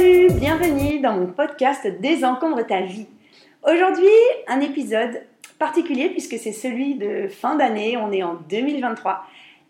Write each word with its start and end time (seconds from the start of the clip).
Salut, 0.00 0.28
bienvenue 0.32 1.00
dans 1.00 1.12
mon 1.12 1.26
podcast 1.26 1.86
Désencombre 2.00 2.66
ta 2.66 2.80
vie. 2.80 3.06
Aujourd'hui, 3.62 4.08
un 4.48 4.60
épisode 4.60 5.20
particulier 5.58 6.08
puisque 6.08 6.38
c'est 6.38 6.52
celui 6.52 6.94
de 6.94 7.28
fin 7.28 7.54
d'année, 7.56 7.98
on 7.98 8.10
est 8.10 8.22
en 8.22 8.36
2023 8.48 9.22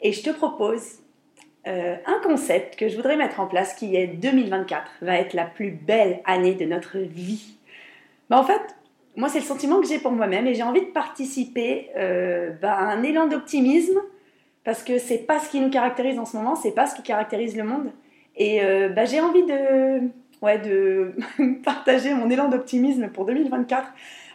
et 0.02 0.12
je 0.12 0.22
te 0.22 0.30
propose 0.30 1.00
euh, 1.66 1.96
un 2.06 2.20
concept 2.22 2.76
que 2.76 2.86
je 2.86 2.94
voudrais 2.94 3.16
mettre 3.16 3.40
en 3.40 3.48
place 3.48 3.74
qui 3.74 3.96
est 3.96 4.06
2024 4.06 4.84
va 5.02 5.16
être 5.16 5.34
la 5.34 5.46
plus 5.46 5.72
belle 5.72 6.20
année 6.24 6.54
de 6.54 6.64
notre 6.64 6.98
vie. 6.98 7.56
Bah, 8.28 8.38
en 8.38 8.44
fait, 8.44 8.62
moi 9.16 9.28
c'est 9.28 9.40
le 9.40 9.46
sentiment 9.46 9.80
que 9.80 9.88
j'ai 9.88 9.98
pour 9.98 10.12
moi-même 10.12 10.46
et 10.46 10.54
j'ai 10.54 10.62
envie 10.62 10.82
de 10.82 10.92
participer 10.92 11.90
euh, 11.96 12.52
bah, 12.62 12.74
à 12.74 12.84
un 12.84 13.02
élan 13.02 13.26
d'optimisme 13.26 13.98
parce 14.62 14.84
que 14.84 14.98
c'est 14.98 15.26
pas 15.26 15.40
ce 15.40 15.50
qui 15.50 15.58
nous 15.58 15.70
caractérise 15.70 16.20
en 16.20 16.24
ce 16.24 16.36
moment, 16.36 16.54
c'est 16.54 16.70
pas 16.70 16.86
ce 16.86 16.94
qui 16.94 17.02
caractérise 17.02 17.56
le 17.56 17.64
monde. 17.64 17.90
Et 18.36 18.62
euh, 18.62 18.88
bah, 18.90 19.06
j'ai 19.06 19.20
envie 19.20 19.44
de, 19.44 20.08
ouais, 20.42 20.58
de 20.58 21.12
partager 21.64 22.14
mon 22.14 22.30
élan 22.30 22.48
d'optimisme 22.48 23.08
pour 23.08 23.24
2024, 23.26 23.88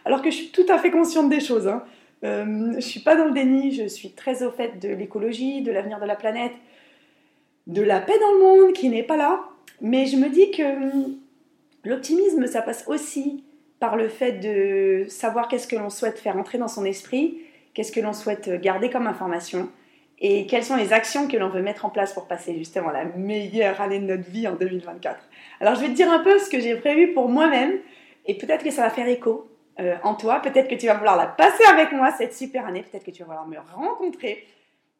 alors 0.04 0.22
que 0.22 0.30
je 0.30 0.36
suis 0.36 0.48
tout 0.48 0.66
à 0.68 0.78
fait 0.78 0.90
consciente 0.90 1.28
des 1.28 1.40
choses. 1.40 1.68
Hein. 1.68 1.82
Euh, 2.24 2.74
je 2.76 2.80
suis 2.80 3.00
pas 3.00 3.16
dans 3.16 3.26
le 3.26 3.32
déni, 3.32 3.72
je 3.72 3.86
suis 3.86 4.12
très 4.12 4.42
au 4.42 4.50
fait 4.50 4.78
de 4.80 4.88
l'écologie, 4.88 5.62
de 5.62 5.72
l'avenir 5.72 6.00
de 6.00 6.06
la 6.06 6.16
planète, 6.16 6.52
de 7.66 7.82
la 7.82 8.00
paix 8.00 8.18
dans 8.20 8.32
le 8.32 8.38
monde 8.38 8.72
qui 8.72 8.88
n'est 8.88 9.02
pas 9.02 9.16
là. 9.16 9.44
Mais 9.80 10.06
je 10.06 10.16
me 10.16 10.28
dis 10.28 10.50
que 10.50 10.62
hum, 10.62 11.16
l'optimisme, 11.84 12.46
ça 12.46 12.62
passe 12.62 12.84
aussi 12.86 13.44
par 13.78 13.96
le 13.96 14.08
fait 14.08 14.32
de 14.32 15.08
savoir 15.08 15.48
qu'est-ce 15.48 15.68
que 15.68 15.76
l'on 15.76 15.90
souhaite 15.90 16.18
faire 16.18 16.36
entrer 16.36 16.58
dans 16.58 16.68
son 16.68 16.84
esprit, 16.84 17.38
qu'est-ce 17.74 17.92
que 17.92 18.00
l'on 18.00 18.14
souhaite 18.14 18.48
garder 18.62 18.88
comme 18.88 19.06
information, 19.06 19.68
et 20.18 20.46
quelles 20.46 20.64
sont 20.64 20.76
les 20.76 20.92
actions 20.92 21.28
que 21.28 21.36
l'on 21.36 21.48
veut 21.48 21.62
mettre 21.62 21.84
en 21.84 21.90
place 21.90 22.12
pour 22.14 22.26
passer 22.26 22.56
justement 22.56 22.90
la 22.90 23.04
meilleure 23.04 23.80
année 23.80 23.98
de 23.98 24.06
notre 24.06 24.28
vie 24.30 24.48
en 24.48 24.54
2024. 24.54 25.18
Alors 25.60 25.74
je 25.74 25.80
vais 25.80 25.88
te 25.88 25.92
dire 25.92 26.10
un 26.10 26.20
peu 26.20 26.38
ce 26.38 26.48
que 26.48 26.60
j'ai 26.60 26.76
prévu 26.76 27.12
pour 27.12 27.28
moi-même 27.28 27.78
et 28.24 28.36
peut-être 28.36 28.64
que 28.64 28.70
ça 28.70 28.82
va 28.82 28.90
faire 28.90 29.08
écho 29.08 29.48
euh, 29.78 29.96
en 30.02 30.14
toi, 30.14 30.40
peut-être 30.40 30.68
que 30.68 30.74
tu 30.74 30.86
vas 30.86 30.94
vouloir 30.94 31.16
la 31.16 31.26
passer 31.26 31.64
avec 31.64 31.92
moi 31.92 32.10
cette 32.12 32.34
super 32.34 32.66
année, 32.66 32.82
peut-être 32.82 33.04
que 33.04 33.10
tu 33.10 33.22
vas 33.22 33.26
vouloir 33.26 33.46
me 33.46 33.58
rencontrer 33.58 34.46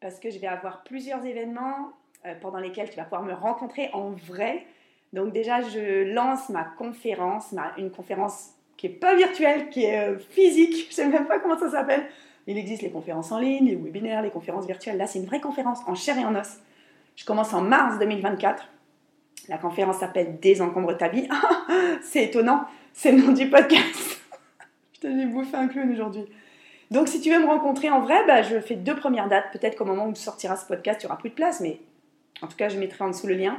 parce 0.01 0.21
que 0.21 0.31
je 0.31 0.39
vais 0.39 0.47
avoir 0.47 0.83
plusieurs 0.83 1.25
événements 1.25 1.93
euh, 2.27 2.35
pendant 2.41 2.59
lesquels 2.59 2.91
tu 2.91 2.97
vas 2.97 3.05
pouvoir 3.05 3.23
me 3.23 3.33
rencontrer 3.33 3.89
en 3.95 4.11
vrai. 4.11 4.67
Donc 5.15 5.33
déjà 5.33 5.63
je 5.63 6.13
lance 6.13 6.51
ma 6.51 6.65
conférence, 6.65 7.55
une 7.79 7.91
conférence 7.91 8.51
qui 8.77 8.89
est 8.89 8.91
pas 8.91 9.15
virtuelle, 9.15 9.71
qui 9.71 9.85
est 9.85 10.11
euh, 10.11 10.19
physique, 10.19 10.89
je 10.91 10.95
sais 10.95 11.07
même 11.07 11.27
pas 11.27 11.39
comment 11.39 11.59
ça 11.59 11.71
s'appelle 11.71 12.07
il 12.47 12.59
existe 12.59 12.83
les 12.83 12.91
conférences 12.91 13.33
en 13.33 13.39
ligne, 13.39 13.67
les 13.67 13.75
webinaires, 13.75 14.23
les 14.23 14.31
conférences 14.31 14.67
virtuelles. 14.67 14.97
Là, 14.97 15.07
c'est 15.07 15.19
une 15.19 15.27
vraie 15.27 15.41
conférence 15.41 15.81
en 15.87 15.95
chair 15.95 16.19
et 16.19 16.25
en 16.25 16.35
os. 16.35 16.59
Je 17.17 17.25
commence 17.25 17.53
en 17.55 17.63
mars 17.63 17.99
2024. 17.99 18.69
La 19.49 19.59
conférence 19.59 19.99
s'appelle 19.99 20.39
Désencombre 20.41 20.97
ta 20.97 21.09
vie. 21.09 21.29
c'est 22.03 22.25
étonnant, 22.25 22.65
c'est 22.93 23.13
le 23.13 23.23
nom 23.23 23.33
du 23.33 23.49
podcast. 23.49 24.21
je 24.95 25.01
t'ai 25.01 25.27
bouffé 25.27 25.57
un 25.57 25.69
clown 25.69 25.91
aujourd'hui. 25.91 26.25
Donc, 26.91 27.09
si 27.09 27.21
tu 27.21 27.31
veux 27.31 27.41
me 27.41 27.47
rencontrer 27.47 27.91
en 27.91 28.01
vrai, 28.01 28.25
bah, 28.27 28.43
je 28.43 28.61
fais 28.61 28.77
deux 28.77 28.95
premières 28.95 29.29
dates. 29.29 29.47
Peut-être 29.53 29.77
qu'au 29.77 29.85
moment 29.85 30.07
où 30.07 30.13
tu 30.13 30.23
sortiras 30.23 30.57
ce 30.57 30.67
podcast, 30.67 31.03
il 31.03 31.07
n'y 31.07 31.11
aura 31.11 31.19
plus 31.19 31.31
de 31.31 31.35
place, 31.35 31.61
mais 31.61 31.81
en 32.43 32.47
tout 32.47 32.57
cas, 32.57 32.69
je 32.69 32.79
mettrai 32.79 33.05
en 33.05 33.09
dessous 33.09 33.27
le 33.27 33.35
lien. 33.35 33.57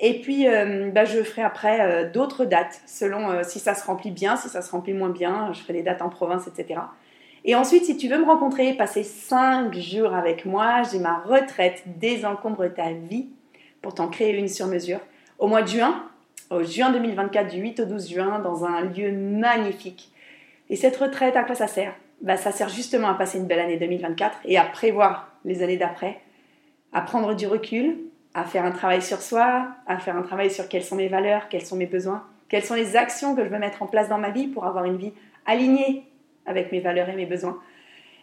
Et 0.00 0.20
puis, 0.20 0.48
euh, 0.48 0.90
bah, 0.92 1.04
je 1.04 1.22
ferai 1.22 1.42
après 1.42 1.80
euh, 1.80 2.10
d'autres 2.10 2.44
dates, 2.44 2.80
selon 2.86 3.30
euh, 3.30 3.42
si 3.42 3.58
ça 3.58 3.74
se 3.74 3.84
remplit 3.84 4.10
bien, 4.10 4.36
si 4.36 4.48
ça 4.48 4.62
se 4.62 4.70
remplit 4.70 4.92
moins 4.92 5.10
bien. 5.10 5.52
Je 5.52 5.60
ferai 5.60 5.72
des 5.72 5.82
dates 5.82 6.02
en 6.02 6.08
province, 6.08 6.46
etc. 6.46 6.80
Et 7.46 7.54
ensuite, 7.54 7.84
si 7.84 7.96
tu 7.98 8.08
veux 8.08 8.18
me 8.18 8.24
rencontrer, 8.24 8.72
passer 8.72 9.02
5 9.02 9.74
jours 9.74 10.14
avec 10.14 10.46
moi, 10.46 10.82
j'ai 10.90 10.98
ma 10.98 11.18
retraite 11.18 11.82
Désencombre 11.98 12.72
ta 12.72 12.92
vie 12.92 13.28
pour 13.82 13.94
t'en 13.94 14.08
créer 14.08 14.34
une 14.34 14.48
sur 14.48 14.66
mesure 14.66 15.00
au 15.38 15.46
mois 15.46 15.60
de 15.60 15.68
juin, 15.68 16.06
au 16.48 16.62
juin 16.62 16.90
2024, 16.90 17.48
du 17.48 17.58
8 17.58 17.80
au 17.80 17.84
12 17.84 18.08
juin, 18.08 18.38
dans 18.38 18.64
un 18.64 18.82
lieu 18.82 19.12
magnifique. 19.12 20.10
Et 20.70 20.76
cette 20.76 20.96
retraite, 20.96 21.36
à 21.36 21.44
quoi 21.44 21.54
ça 21.54 21.66
sert? 21.66 21.94
Bah, 22.22 22.38
Ça 22.38 22.50
sert 22.50 22.70
justement 22.70 23.08
à 23.08 23.14
passer 23.14 23.38
une 23.38 23.46
belle 23.46 23.60
année 23.60 23.76
2024 23.76 24.38
et 24.46 24.56
à 24.56 24.64
prévoir 24.64 25.28
les 25.44 25.62
années 25.62 25.76
d'après, 25.76 26.20
à 26.94 27.02
prendre 27.02 27.34
du 27.34 27.46
recul, 27.46 27.98
à 28.32 28.44
faire 28.44 28.64
un 28.64 28.70
travail 28.70 29.02
sur 29.02 29.20
soi, 29.20 29.68
à 29.86 29.98
faire 29.98 30.16
un 30.16 30.22
travail 30.22 30.50
sur 30.50 30.66
quelles 30.68 30.82
sont 30.82 30.96
mes 30.96 31.08
valeurs, 31.08 31.50
quels 31.50 31.66
sont 31.66 31.76
mes 31.76 31.86
besoins, 31.86 32.24
quelles 32.48 32.64
sont 32.64 32.74
les 32.74 32.96
actions 32.96 33.34
que 33.34 33.44
je 33.44 33.50
veux 33.50 33.58
mettre 33.58 33.82
en 33.82 33.86
place 33.86 34.08
dans 34.08 34.18
ma 34.18 34.30
vie 34.30 34.46
pour 34.46 34.64
avoir 34.64 34.86
une 34.86 34.96
vie 34.96 35.12
alignée 35.44 36.04
avec 36.46 36.72
mes 36.72 36.80
valeurs 36.80 37.08
et 37.08 37.14
mes 37.14 37.26
besoins. 37.26 37.58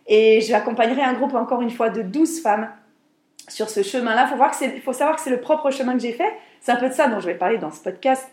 Et 0.07 0.41
j'accompagnerai 0.41 1.01
un 1.01 1.13
groupe, 1.13 1.33
encore 1.33 1.61
une 1.61 1.69
fois, 1.69 1.89
de 1.89 2.01
12 2.01 2.41
femmes 2.41 2.69
sur 3.47 3.69
ce 3.69 3.83
chemin-là. 3.83 4.29
Il 4.61 4.81
faut, 4.81 4.93
savoir 4.93 5.15
que 5.15 5.21
c'est 5.21 5.29
le 5.29 5.41
propre 5.41 5.71
chemin 5.71 5.93
que 5.93 5.99
j'ai 5.99 6.13
fait. 6.13 6.33
C'est 6.59 6.71
un 6.71 6.77
peu 6.77 6.89
de 6.89 6.93
ça 6.93 7.07
dont 7.07 7.19
je 7.19 7.27
vais 7.27 7.35
parler 7.35 7.57
dans 7.57 7.71
ce 7.71 7.81
podcast. 7.81 8.29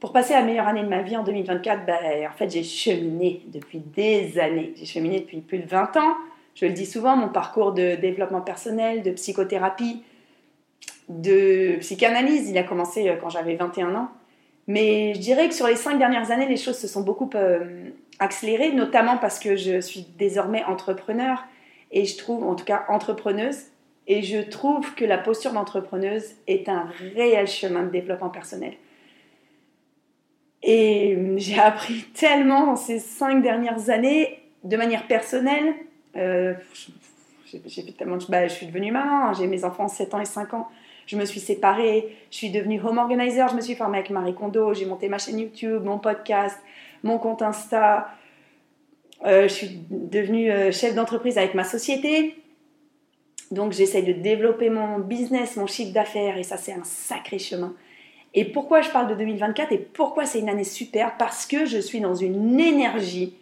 Pour 0.00 0.12
passer 0.12 0.34
la 0.34 0.42
meilleure 0.42 0.68
année 0.68 0.82
de 0.82 0.88
ma 0.88 1.02
vie 1.02 1.16
en 1.16 1.24
2024, 1.24 1.86
ben, 1.86 2.28
en 2.28 2.36
fait, 2.36 2.50
j'ai 2.50 2.62
cheminé 2.62 3.42
depuis 3.46 3.78
des 3.78 4.38
années. 4.38 4.74
J'ai 4.76 4.84
cheminé 4.84 5.20
depuis 5.20 5.40
plus 5.40 5.58
de 5.58 5.66
20 5.66 5.96
ans. 5.96 6.14
Je 6.54 6.66
le 6.66 6.72
dis 6.72 6.86
souvent, 6.86 7.16
mon 7.16 7.28
parcours 7.28 7.72
de 7.72 7.96
développement 7.96 8.40
personnel, 8.40 9.02
de 9.02 9.10
psychothérapie, 9.10 10.02
de 11.08 11.76
psychanalyse, 11.80 12.48
il 12.50 12.58
a 12.58 12.62
commencé 12.62 13.08
euh, 13.08 13.16
quand 13.20 13.30
j'avais 13.30 13.54
21 13.54 13.94
ans. 13.94 14.08
Mais 14.66 15.14
je 15.14 15.20
dirais 15.20 15.48
que 15.48 15.54
sur 15.54 15.66
les 15.66 15.76
cinq 15.76 15.98
dernières 15.98 16.30
années, 16.30 16.48
les 16.48 16.56
choses 16.56 16.78
se 16.78 16.88
sont 16.88 17.02
beaucoup 17.02 17.30
euh, 17.34 17.90
accélérées, 18.18 18.72
notamment 18.72 19.18
parce 19.18 19.38
que 19.38 19.56
je 19.56 19.80
suis 19.80 20.06
désormais 20.18 20.64
entrepreneur 20.64 21.44
et 21.90 22.04
je 22.04 22.16
trouve, 22.16 22.44
en 22.44 22.54
tout 22.54 22.64
cas 22.64 22.84
entrepreneuse, 22.88 23.66
et 24.08 24.22
je 24.22 24.38
trouve 24.38 24.94
que 24.94 25.04
la 25.04 25.18
posture 25.18 25.52
d'entrepreneuse 25.52 26.34
est 26.46 26.68
un 26.68 26.88
réel 27.14 27.46
chemin 27.46 27.82
de 27.82 27.90
développement 27.90 28.30
personnel. 28.30 28.74
Et 30.62 31.16
j'ai 31.36 31.58
appris 31.58 32.04
tellement 32.14 32.76
ces 32.76 32.98
cinq 32.98 33.42
dernières 33.42 33.90
années, 33.90 34.38
de 34.64 34.76
manière 34.76 35.06
personnelle. 35.06 35.74
Euh, 36.16 36.54
j'ai 37.44 37.92
tellement, 37.92 38.18
bah, 38.28 38.48
je 38.48 38.52
suis 38.52 38.66
devenue 38.66 38.90
maman, 38.90 39.26
hein, 39.26 39.32
j'ai 39.32 39.46
mes 39.46 39.64
enfants 39.64 39.88
7 39.88 40.14
ans 40.14 40.20
et 40.20 40.24
5 40.24 40.54
ans 40.54 40.68
je 41.06 41.16
me 41.16 41.24
suis 41.24 41.40
séparée, 41.40 42.16
je 42.30 42.36
suis 42.36 42.50
devenue 42.50 42.80
home 42.80 42.98
organizer, 42.98 43.48
je 43.48 43.54
me 43.54 43.60
suis 43.60 43.74
formée 43.74 43.98
avec 43.98 44.10
Marie 44.10 44.34
Kondo, 44.34 44.74
j'ai 44.74 44.86
monté 44.86 45.08
ma 45.08 45.18
chaîne 45.18 45.38
YouTube, 45.38 45.84
mon 45.84 45.98
podcast, 45.98 46.58
mon 47.02 47.18
compte 47.18 47.42
Insta. 47.42 48.08
Euh, 49.24 49.48
je 49.48 49.52
suis 49.52 49.80
devenue 49.90 50.50
euh, 50.50 50.70
chef 50.70 50.94
d'entreprise 50.94 51.38
avec 51.38 51.54
ma 51.54 51.64
société. 51.64 52.36
Donc 53.50 53.72
j'essaye 53.72 54.02
de 54.02 54.12
développer 54.12 54.70
mon 54.70 54.98
business, 54.98 55.56
mon 55.56 55.66
chiffre 55.66 55.92
d'affaires 55.92 56.36
et 56.36 56.42
ça 56.42 56.56
c'est 56.56 56.72
un 56.72 56.84
sacré 56.84 57.38
chemin. 57.38 57.74
Et 58.34 58.44
pourquoi 58.44 58.82
je 58.82 58.90
parle 58.90 59.08
de 59.08 59.14
2024 59.14 59.72
et 59.72 59.78
pourquoi 59.78 60.26
c'est 60.26 60.40
une 60.40 60.48
année 60.48 60.64
super? 60.64 61.16
Parce 61.16 61.46
que 61.46 61.64
je 61.64 61.78
suis 61.78 62.00
dans 62.00 62.14
une 62.14 62.60
énergie 62.60 63.34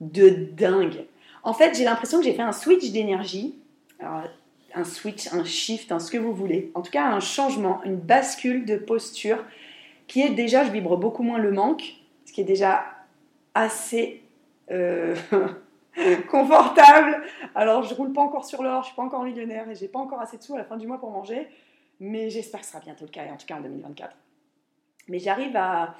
de 0.00 0.30
dingue. 0.30 1.04
En 1.42 1.52
fait, 1.52 1.76
j'ai 1.76 1.84
l'impression 1.84 2.18
que 2.18 2.24
j'ai 2.24 2.32
fait 2.32 2.42
un 2.42 2.52
switch 2.52 2.90
d'énergie. 2.90 3.54
Un 4.74 4.84
switch, 4.84 5.30
un 5.32 5.44
shift, 5.44 5.98
ce 5.98 6.10
que 6.10 6.16
vous 6.16 6.32
voulez. 6.32 6.70
En 6.74 6.80
tout 6.80 6.90
cas, 6.90 7.04
un 7.04 7.20
changement, 7.20 7.82
une 7.84 7.96
bascule 7.96 8.64
de 8.64 8.76
posture 8.76 9.38
qui 10.06 10.22
est 10.22 10.30
déjà, 10.30 10.64
je 10.64 10.70
vibre 10.70 10.96
beaucoup 10.96 11.22
moins 11.22 11.38
le 11.38 11.52
manque, 11.52 11.99
ce 12.30 12.32
qui 12.32 12.42
est 12.42 12.44
déjà 12.44 12.84
assez 13.54 14.22
euh, 14.70 15.16
confortable. 16.30 17.24
Alors, 17.56 17.82
je 17.82 17.92
roule 17.92 18.12
pas 18.12 18.22
encore 18.22 18.44
sur 18.44 18.62
l'or, 18.62 18.82
je 18.82 18.86
suis 18.86 18.94
pas 18.94 19.02
encore 19.02 19.24
millionnaire 19.24 19.68
et 19.68 19.74
j'ai 19.74 19.88
pas 19.88 19.98
encore 19.98 20.20
assez 20.20 20.38
de 20.38 20.42
sous 20.44 20.54
à 20.54 20.58
la 20.58 20.64
fin 20.64 20.76
du 20.76 20.86
mois 20.86 21.00
pour 21.00 21.10
manger, 21.10 21.48
mais 21.98 22.30
j'espère 22.30 22.60
que 22.60 22.66
ce 22.66 22.72
sera 22.72 22.80
bientôt 22.80 23.04
le 23.04 23.10
cas, 23.10 23.24
en 23.24 23.36
tout 23.36 23.46
cas 23.46 23.56
en 23.56 23.62
2024. 23.62 24.16
Mais 25.08 25.18
j'arrive 25.18 25.56
à, 25.56 25.96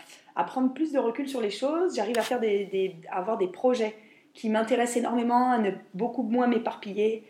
prendre 0.47 0.73
plus 0.73 0.93
de 0.93 1.01
recul 1.01 1.29
sur 1.29 1.41
les 1.41 1.51
choses, 1.51 1.97
j'arrive 1.97 2.17
à, 2.17 2.23
faire 2.23 2.39
des, 2.39 2.95
à 3.11 3.19
avoir 3.19 3.37
des 3.37 3.49
projets 3.49 3.97
qui 4.33 4.51
m'intéressent 4.51 4.99
énormément, 4.99 5.51
à 5.51 5.59
ne 5.59 5.73
beaucoup 5.95 6.23
moins 6.23 6.47
m'éparpiller, 6.47 7.25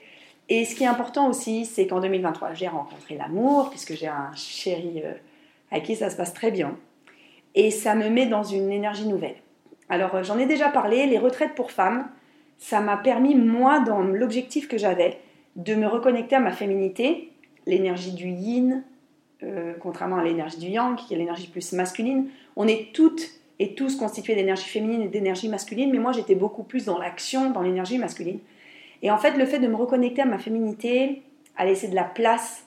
et 0.50 0.67
ce 0.67 0.75
qui 0.75 0.85
est 0.85 0.88
important 0.88 1.31
aussi, 1.31 1.64
c'est 1.64 1.87
qu'en 1.87 2.00
2023, 2.00 2.52
j'ai 2.52 2.69
rencontré 2.69 3.17
l'amour, 3.17 3.70
puisque 3.70 3.94
j'ai 3.94 4.08
un 4.08 4.31
chéri 4.35 5.00
euh, 5.02 5.14
à 5.70 5.81
qui 5.81 5.97
ça 5.97 6.11
se 6.11 6.17
passe 6.17 6.35
très 6.35 6.50
bien. 6.50 6.76
Et 7.55 7.70
ça 7.70 7.94
me 7.94 8.08
met 8.08 8.26
dans 8.26 8.43
une 8.43 8.70
énergie 8.70 9.06
nouvelle. 9.06 9.37
Alors, 9.88 10.14
euh, 10.14 10.23
j'en 10.23 10.38
ai 10.38 10.47
déjà 10.47 10.69
parlé, 10.69 11.06
les 11.06 11.19
retraites 11.19 11.55
pour 11.55 11.73
femmes, 11.73 12.08
ça 12.58 12.81
m'a 12.81 12.97
permis, 12.97 13.35
moi, 13.35 13.81
dans 13.81 14.00
l'objectif 14.00 14.69
que 14.69 14.79
j'avais, 14.79 15.19
de 15.56 15.75
me 15.75 15.87
reconnecter 15.87 16.37
à 16.37 16.41
ma 16.41 16.52
féminité, 16.52 17.32
l'énergie 17.67 18.12
du 18.12 18.29
yin, 18.29 18.85
euh, 19.43 19.73
contrairement 19.81 20.19
à 20.19 20.25
l'énergie 20.25 20.58
du 20.58 20.69
yang, 20.69 20.97
qui 20.97 21.14
est 21.14 21.17
l'énergie 21.17 21.49
plus 21.49 21.73
masculine. 21.73 22.29
On 22.56 22.69
est 22.69 22.93
toutes 22.93 23.26
et 23.58 23.75
tous 23.75 23.97
constitués 23.97 24.35
d'énergie 24.35 24.69
féminine 24.69 25.02
et 25.02 25.08
d'énergie 25.08 25.49
masculine, 25.49 25.91
mais 25.91 25.99
moi 25.99 26.12
j'étais 26.12 26.35
beaucoup 26.35 26.62
plus 26.62 26.87
dans 26.87 26.99
l'action, 26.99 27.50
dans 27.50 27.62
l'énergie 27.62 27.99
masculine. 27.99 28.38
Et 29.02 29.11
en 29.11 29.19
fait, 29.19 29.37
le 29.37 29.47
fait 29.47 29.58
de 29.58 29.67
me 29.67 29.76
reconnecter 29.76 30.23
à 30.23 30.26
ma 30.26 30.38
féminité, 30.38 31.23
à 31.56 31.64
laisser 31.64 31.88
de 31.88 31.94
la 31.94 32.05
place 32.05 32.67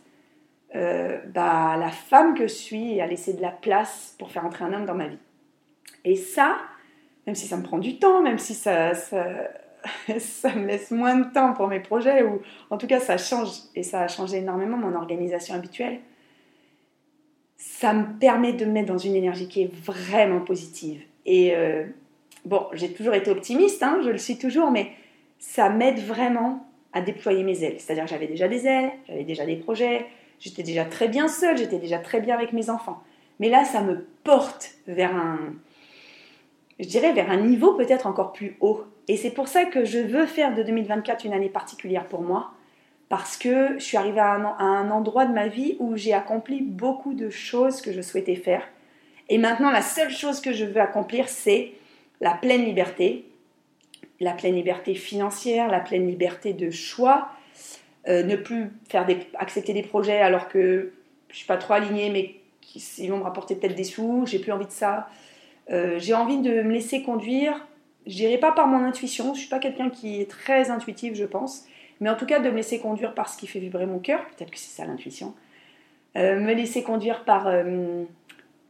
euh, 0.75 1.19
bah, 1.33 1.75
la 1.77 1.89
femme 1.89 2.33
que 2.33 2.47
je 2.47 2.53
suis 2.53 2.95
et 2.95 3.01
à 3.01 3.07
laisser 3.07 3.33
de 3.33 3.41
la 3.41 3.51
place 3.51 4.15
pour 4.17 4.31
faire 4.31 4.45
entrer 4.45 4.65
un 4.65 4.73
homme 4.73 4.85
dans 4.85 4.95
ma 4.95 5.07
vie. 5.07 5.19
Et 6.03 6.15
ça, 6.15 6.57
même 7.27 7.35
si 7.35 7.47
ça 7.47 7.57
me 7.57 7.63
prend 7.63 7.77
du 7.77 7.99
temps, 7.99 8.21
même 8.21 8.39
si 8.39 8.53
ça, 8.53 8.93
ça, 8.95 9.25
ça, 10.19 10.53
me 10.55 10.67
laisse 10.67 10.91
moins 10.91 11.15
de 11.15 11.31
temps 11.31 11.53
pour 11.53 11.67
mes 11.67 11.79
projets, 11.79 12.23
ou 12.23 12.41
en 12.69 12.77
tout 12.77 12.87
cas 12.87 12.99
ça 12.99 13.17
change, 13.17 13.49
et 13.75 13.83
ça 13.83 14.01
a 14.01 14.07
changé 14.07 14.37
énormément 14.37 14.77
mon 14.77 14.95
organisation 14.95 15.55
habituelle, 15.55 15.99
ça 17.57 17.93
me 17.93 18.17
permet 18.19 18.53
de 18.53 18.65
me 18.65 18.71
mettre 18.71 18.87
dans 18.87 18.97
une 18.97 19.15
énergie 19.15 19.47
qui 19.47 19.61
est 19.63 19.73
vraiment 19.73 20.41
positive. 20.41 21.01
Et 21.25 21.55
euh, 21.55 21.85
bon, 22.45 22.65
j'ai 22.73 22.91
toujours 22.91 23.13
été 23.13 23.31
optimiste, 23.31 23.83
hein, 23.83 24.01
je 24.03 24.09
le 24.09 24.17
suis 24.17 24.37
toujours, 24.37 24.71
mais 24.71 24.91
ça 25.39 25.69
m'aide 25.69 25.99
vraiment 25.99 26.67
à 26.93 27.01
déployer 27.01 27.43
mes 27.43 27.63
ailes. 27.63 27.79
C'est-à-dire 27.79 28.07
j'avais 28.07 28.27
déjà 28.27 28.47
des 28.47 28.67
ailes, 28.67 28.91
j'avais 29.07 29.23
déjà 29.23 29.45
des 29.45 29.55
projets, 29.55 30.05
j'étais 30.43 30.63
déjà 30.63 30.83
très 30.83 31.07
bien 31.07 31.27
seule, 31.27 31.57
j'étais 31.57 31.79
déjà 31.79 31.99
très 31.99 32.19
bien 32.19 32.35
avec 32.35 32.51
mes 32.51 32.69
enfants. 32.69 33.01
Mais 33.39 33.49
là, 33.49 33.63
ça 33.63 33.81
me 33.81 34.05
porte 34.23 34.71
vers 34.87 35.15
un, 35.15 35.39
je 36.79 36.99
vers 36.99 37.31
un 37.31 37.37
niveau 37.37 37.73
peut-être 37.75 38.07
encore 38.07 38.33
plus 38.33 38.57
haut. 38.59 38.83
Et 39.07 39.15
c'est 39.15 39.31
pour 39.31 39.47
ça 39.47 39.65
que 39.65 39.85
je 39.85 39.99
veux 39.99 40.25
faire 40.25 40.53
de 40.53 40.61
2024 40.63 41.25
une 41.25 41.33
année 41.33 41.49
particulière 41.49 42.07
pour 42.07 42.21
moi, 42.21 42.51
parce 43.07 43.37
que 43.37 43.75
je 43.77 43.83
suis 43.83 43.97
arrivée 43.97 44.19
à 44.19 44.33
un, 44.33 44.91
endroit 44.91 45.25
de 45.25 45.33
ma 45.33 45.47
vie 45.47 45.77
où 45.79 45.95
j'ai 45.95 46.13
accompli 46.13 46.61
beaucoup 46.61 47.13
de 47.13 47.29
choses 47.29 47.81
que 47.81 47.93
je 47.93 48.01
souhaitais 48.01 48.35
faire. 48.35 48.67
Et 49.29 49.37
maintenant, 49.37 49.71
la 49.71 49.81
seule 49.81 50.11
chose 50.11 50.41
que 50.41 50.51
je 50.51 50.65
veux 50.65 50.81
accomplir, 50.81 51.29
c'est 51.29 51.71
la 52.19 52.33
pleine 52.33 52.65
liberté, 52.65 53.25
la 54.19 54.33
pleine 54.33 54.55
liberté 54.55 54.93
financière, 54.93 55.69
la 55.69 55.79
pleine 55.79 56.07
liberté 56.07 56.53
de 56.53 56.69
choix, 56.69 57.29
euh, 58.07 58.23
ne 58.23 58.35
plus 58.35 58.69
faire 58.89 59.07
accepter 59.35 59.73
des 59.73 59.83
projets 59.83 60.19
alors 60.19 60.49
que 60.49 60.91
je 61.29 61.37
suis 61.37 61.47
pas 61.47 61.57
trop 61.57 61.73
alignée, 61.73 62.09
mais 62.09 62.35
qui 62.61 63.07
vont 63.07 63.17
me 63.17 63.23
rapporter 63.23 63.55
peut-être 63.55 63.75
des 63.75 63.83
sous, 63.83 64.25
j'ai 64.25 64.39
plus 64.39 64.51
envie 64.51 64.65
de 64.65 64.71
ça. 64.71 65.07
Euh, 65.71 65.99
j'ai 65.99 66.13
envie 66.13 66.39
de 66.39 66.61
me 66.63 66.71
laisser 66.71 67.03
conduire. 67.03 67.65
Je 68.05 68.15
dirais 68.15 68.37
pas 68.37 68.51
par 68.51 68.67
mon 68.67 68.83
intuition, 68.83 69.33
je 69.33 69.39
suis 69.39 69.49
pas 69.49 69.59
quelqu'un 69.59 69.89
qui 69.89 70.19
est 70.19 70.29
très 70.29 70.69
intuitif, 70.69 71.15
je 71.15 71.23
pense, 71.23 71.65
mais 72.01 72.09
en 72.09 72.15
tout 72.15 72.25
cas 72.25 72.39
de 72.39 72.49
me 72.49 72.57
laisser 72.57 72.79
conduire 72.79 73.13
par 73.13 73.29
ce 73.29 73.37
qui 73.37 73.47
fait 73.47 73.59
vibrer 73.59 73.85
mon 73.85 73.99
cœur, 73.99 74.25
peut-être 74.35 74.51
que 74.51 74.59
c'est 74.59 74.75
ça 74.75 74.85
l'intuition. 74.85 75.33
Euh, 76.17 76.39
me 76.39 76.53
laisser 76.53 76.83
conduire 76.83 77.23
par 77.23 77.49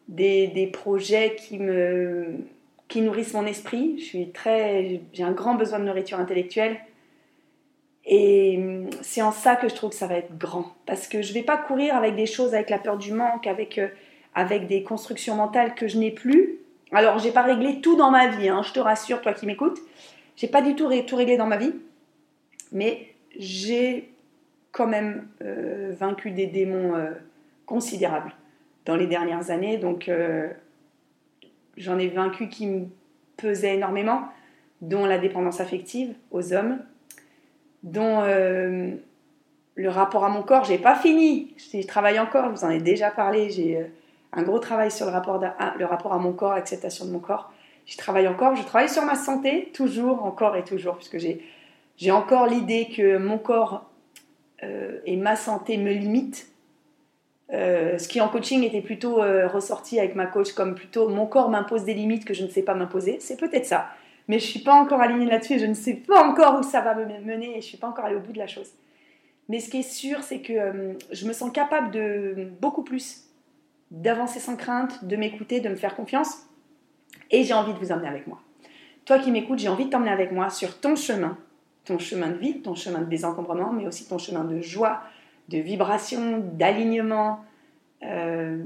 des, 0.07 0.47
des, 0.47 0.67
projets 0.67 1.35
qui 1.35 1.57
me 1.57 2.45
qui 2.87 3.01
nourrissent 3.01 3.33
mon 3.33 3.47
esprit. 3.47 4.29
Très, 4.35 5.01
j'ai 5.13 5.23
un 5.23 5.31
grand 5.31 5.55
besoin 5.55 5.79
de 5.79 5.85
nourriture 5.85 6.19
intellectuelle. 6.19 6.77
Et 8.05 8.57
hum, 8.57 8.89
c'est 9.01 9.21
en 9.21 9.31
ça 9.31 9.55
que 9.55 9.69
je 9.69 9.75
trouve 9.75 9.91
que 9.91 9.95
ça 9.95 10.07
va 10.07 10.15
être 10.15 10.37
grand. 10.37 10.73
Parce 10.85 11.07
que 11.07 11.21
je 11.21 11.29
ne 11.29 11.33
vais 11.35 11.43
pas 11.43 11.57
courir 11.57 11.95
avec 11.95 12.15
des 12.15 12.25
choses, 12.25 12.53
avec 12.53 12.69
la 12.69 12.79
peur 12.79 12.97
du 12.97 13.13
manque, 13.13 13.47
avec, 13.47 13.77
euh, 13.77 13.87
avec 14.35 14.67
des 14.67 14.83
constructions 14.83 15.35
mentales 15.35 15.75
que 15.75 15.87
je 15.87 15.97
n'ai 15.97 16.11
plus. 16.11 16.59
Alors, 16.91 17.19
j'ai 17.19 17.31
pas 17.31 17.43
réglé 17.43 17.81
tout 17.81 17.95
dans 17.95 18.11
ma 18.11 18.27
vie, 18.27 18.49
hein, 18.49 18.61
je 18.63 18.71
te 18.71 18.79
rassure, 18.79 19.21
toi 19.21 19.33
qui 19.33 19.45
m'écoutes. 19.45 19.79
J'ai 20.35 20.47
pas 20.47 20.61
du 20.61 20.75
tout, 20.75 20.89
tout 21.07 21.15
réglé 21.15 21.37
dans 21.37 21.47
ma 21.47 21.57
vie. 21.57 21.73
Mais 22.71 23.07
j'ai 23.37 24.09
quand 24.71 24.87
même 24.87 25.27
euh, 25.43 25.93
vaincu 25.97 26.31
des 26.31 26.47
démons 26.47 26.95
euh, 26.95 27.11
considérables 27.65 28.33
dans 28.85 28.95
les 28.95 29.07
dernières 29.07 29.49
années. 29.49 29.77
Donc, 29.77 30.11
j'en 31.77 31.97
ai 31.97 32.07
vaincu 32.09 32.49
qui 32.49 32.67
me 32.67 32.87
pesaient 33.37 33.75
énormément, 33.75 34.27
dont 34.81 35.05
la 35.05 35.17
dépendance 35.17 35.61
affective 35.61 36.13
aux 36.31 36.53
hommes, 36.53 36.79
dont 37.83 38.21
euh, 38.21 38.91
le 39.75 39.89
rapport 39.89 40.23
à 40.23 40.29
mon 40.29 40.41
corps, 40.41 40.63
j'ai 40.63 40.77
pas 40.77 40.95
fini, 40.95 41.53
je 41.57 41.85
travaille 41.85 42.19
encore, 42.19 42.45
je 42.45 42.51
vous 42.51 42.65
en 42.65 42.69
ai 42.69 42.79
déjà 42.79 43.11
parlé, 43.11 43.49
j'ai 43.49 43.77
euh, 43.77 43.83
un 44.31 44.43
gros 44.43 44.59
travail 44.59 44.89
sur 44.89 45.05
le 45.05 45.11
rapport, 45.11 45.43
à, 45.43 46.17
mon 46.17 46.33
corps, 46.33 46.55
l'acceptation 46.55 47.05
de 47.05 47.11
mon 47.11 47.19
corps. 47.19 47.51
Je 47.85 47.97
travaille 47.97 48.27
encore, 48.27 48.55
je 48.55 48.63
travaille 48.63 48.89
sur 48.89 49.03
ma 49.03 49.15
santé, 49.15 49.69
toujours, 49.73 50.23
encore 50.23 50.55
et 50.55 50.63
toujours, 50.63 50.95
puisque 50.95 51.17
j'ai, 51.17 52.11
encore 52.11 52.47
l'idée 52.47 52.87
que 52.95 53.17
mon 53.17 53.37
corps 53.37 53.89
euh, 54.63 54.99
et 55.05 55.17
ma 55.17 55.35
santé 55.35 55.77
me 55.77 55.91
limitent 55.91 56.49
ce 57.51 58.07
qui 58.07 58.19
en 58.19 58.29
coaching 58.29 58.63
était 58.63 58.81
plutôt 58.81 59.17
ressorti 59.17 59.99
avec 59.99 60.15
ma 60.15 60.25
coach 60.25 60.53
comme 60.53 60.73
plutôt 60.73 61.07
mon 61.07 61.27
corps 61.27 61.49
m'impose 61.49 61.83
des 61.83 61.93
limites 61.93 62.25
que 62.25 62.33
je 62.33 62.43
ne 62.43 62.47
sais 62.47 62.63
pas 62.63 62.73
m'imposer. 62.73 63.17
C'est 63.19 63.39
peut-être 63.39 63.67
ça. 63.67 63.89
Mais 64.27 64.39
je 64.39 64.45
suis 64.45 64.59
pas 64.59 64.73
encore 64.73 65.01
alignée 65.01 65.25
là-dessus 65.25 65.53
et 65.53 65.59
je 65.59 65.65
ne 65.65 65.73
sais 65.73 65.95
pas 65.95 66.25
encore 66.25 66.59
où 66.59 66.63
ça 66.63 66.81
va 66.81 66.95
me 66.95 67.05
mener 67.05 67.57
et 67.57 67.61
je 67.61 67.67
suis 67.67 67.77
pas 67.77 67.87
encore 67.87 68.05
allée 68.05 68.15
au 68.15 68.21
bout 68.21 68.31
de 68.31 68.37
la 68.37 68.47
chose. 68.47 68.71
Mais 69.49 69.59
ce 69.59 69.69
qui 69.69 69.79
est 69.79 69.81
sûr, 69.81 70.23
c'est 70.23 70.39
que 70.39 70.53
euh, 70.53 70.93
je 71.11 71.27
me 71.27 71.33
sens 71.33 71.51
capable 71.51 71.91
de 71.91 72.49
beaucoup 72.61 72.83
plus, 72.83 73.25
d'avancer 73.91 74.39
sans 74.39 74.55
crainte, 74.55 75.03
de 75.03 75.15
m'écouter, 75.15 75.59
de 75.59 75.69
me 75.69 75.75
faire 75.75 75.95
confiance. 75.95 76.47
Et 77.29 77.43
j'ai 77.43 77.53
envie 77.53 77.73
de 77.73 77.79
vous 77.79 77.91
emmener 77.91 78.07
avec 78.07 78.27
moi. 78.27 78.39
Toi 79.05 79.19
qui 79.19 79.31
m'écoutes, 79.31 79.59
j'ai 79.59 79.67
envie 79.67 79.85
de 79.85 79.89
t'emmener 79.89 80.11
avec 80.11 80.31
moi 80.31 80.49
sur 80.49 80.79
ton 80.79 80.95
chemin, 80.95 81.37
ton 81.83 81.99
chemin 81.99 82.29
de 82.29 82.37
vie, 82.37 82.61
ton 82.61 82.75
chemin 82.75 82.99
de 82.99 83.05
désencombrement, 83.05 83.73
mais 83.73 83.85
aussi 83.85 84.07
ton 84.07 84.17
chemin 84.17 84.45
de 84.45 84.61
joie, 84.61 85.01
de 85.49 85.57
vibration, 85.57 86.39
d'alignement, 86.53 87.43
euh, 88.03 88.63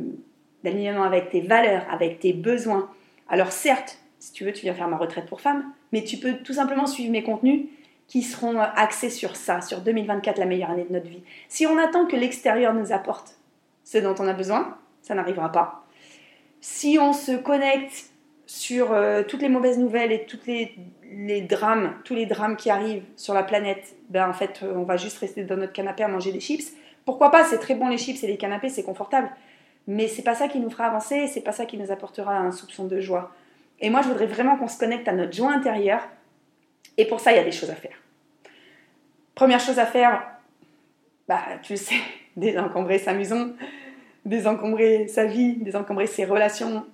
d'alignement 0.63 1.04
avec 1.04 1.30
tes 1.30 1.42
valeurs, 1.42 1.86
avec 1.92 2.19
tes 2.19 2.33
besoins. 2.33 2.89
Alors 3.30 3.51
certes, 3.51 3.98
si 4.19 4.31
tu 4.31 4.43
veux, 4.45 4.53
tu 4.53 4.61
viens 4.61 4.73
faire 4.73 4.87
ma 4.87 4.97
retraite 4.97 5.25
pour 5.25 5.41
femmes, 5.41 5.71
mais 5.91 6.03
tu 6.03 6.17
peux 6.17 6.33
tout 6.37 6.53
simplement 6.53 6.87
suivre 6.87 7.11
mes 7.11 7.23
contenus 7.23 7.67
qui 8.07 8.21
seront 8.21 8.59
axés 8.59 9.09
sur 9.09 9.35
ça, 9.35 9.61
sur 9.61 9.81
2024, 9.81 10.37
la 10.37 10.45
meilleure 10.45 10.71
année 10.71 10.85
de 10.85 10.93
notre 10.93 11.07
vie. 11.07 11.23
Si 11.49 11.65
on 11.65 11.77
attend 11.77 12.05
que 12.05 12.15
l'extérieur 12.15 12.73
nous 12.73 12.91
apporte 12.93 13.35
ce 13.83 13.97
dont 13.97 14.15
on 14.19 14.27
a 14.27 14.33
besoin, 14.33 14.77
ça 15.01 15.13
n'arrivera 15.13 15.51
pas. 15.51 15.85
Si 16.61 16.97
on 16.99 17.13
se 17.13 17.33
connecte 17.33 18.09
sur 18.45 18.94
euh, 18.94 19.23
toutes 19.23 19.42
les 19.42 19.49
mauvaises 19.49 19.77
nouvelles 19.77 20.13
et 20.13 20.25
tous 20.25 20.39
les, 20.47 21.42
drames, 21.42 21.94
tous 22.06 22.15
les 22.15 22.25
drames 22.25 22.56
qui 22.56 22.69
arrivent 22.69 23.03
sur 23.18 23.33
la 23.33 23.44
planète, 23.44 23.95
ben 24.09 24.30
en 24.30 24.33
fait, 24.33 24.63
on 24.63 24.83
va 24.83 24.95
juste 24.95 25.18
rester 25.19 25.44
dans 25.44 25.57
notre 25.57 25.73
canapé 25.73 26.03
à 26.03 26.07
manger 26.07 26.31
des 26.31 26.39
chips. 26.39 26.73
Pourquoi 27.06 27.30
pas 27.30 27.44
C'est 27.44 27.59
très 27.59 27.75
bon 27.75 27.89
les 27.89 27.97
chips 27.97 28.23
et 28.23 28.27
les 28.27 28.37
canapés, 28.37 28.69
c'est 28.69 28.83
confortable. 28.83 29.30
Mais 29.85 30.07
c'est 30.07 30.23
pas 30.23 30.35
ça 30.35 30.47
qui 30.47 30.59
nous 30.59 30.69
fera 30.69 30.85
avancer, 30.85 31.27
c'est 31.27 31.42
pas 31.42 31.51
ça 31.51 31.65
qui 31.65 31.77
nous 31.77 31.92
apportera 31.92 32.37
un 32.37 32.51
soupçon 32.51 32.85
de 32.85 32.99
joie. 32.99 33.31
Et 33.79 33.89
moi, 33.89 34.01
je 34.01 34.07
voudrais 34.07 34.25
vraiment 34.25 34.57
qu'on 34.57 34.67
se 34.67 34.77
connecte 34.77 35.07
à 35.07 35.13
notre 35.13 35.33
joie 35.33 35.51
intérieure. 35.51 36.01
Et 36.97 37.05
pour 37.05 37.19
ça, 37.19 37.31
il 37.31 37.35
y 37.35 37.39
a 37.39 37.43
des 37.43 37.51
choses 37.51 37.69
à 37.69 37.75
faire. 37.75 37.95
Première 39.35 39.59
chose 39.59 39.77
à 39.77 39.85
faire, 39.85 40.23
bah, 41.27 41.43
tu 41.61 41.73
le 41.73 41.77
sais, 41.77 41.95
désencombrer 42.35 42.97
sa 42.97 43.13
maison, 43.13 43.55
désencombrer 44.25 45.07
sa 45.07 45.25
vie, 45.25 45.57
désencombrer 45.57 46.07
ses 46.07 46.25
relations, 46.25 46.85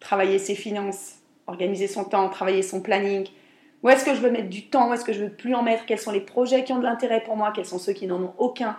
travailler 0.00 0.38
ses 0.38 0.54
finances, 0.54 1.16
organiser 1.46 1.86
son 1.86 2.04
temps, 2.04 2.28
travailler 2.30 2.62
son 2.62 2.80
planning. 2.80 3.26
Où 3.82 3.90
est-ce 3.90 4.04
que 4.04 4.14
je 4.14 4.20
veux 4.20 4.30
mettre 4.30 4.48
du 4.48 4.66
temps? 4.66 4.90
Où 4.90 4.94
est-ce 4.94 5.04
que 5.04 5.12
je 5.12 5.24
veux 5.24 5.30
plus 5.30 5.54
en 5.54 5.62
mettre? 5.62 5.84
Quels 5.86 5.98
sont 5.98 6.12
les 6.12 6.20
projets 6.20 6.64
qui 6.64 6.72
ont 6.72 6.78
de 6.78 6.84
l'intérêt 6.84 7.20
pour 7.20 7.36
moi? 7.36 7.52
Quels 7.54 7.66
sont 7.66 7.78
ceux 7.78 7.92
qui 7.92 8.06
n'en 8.06 8.22
ont 8.22 8.34
aucun? 8.38 8.76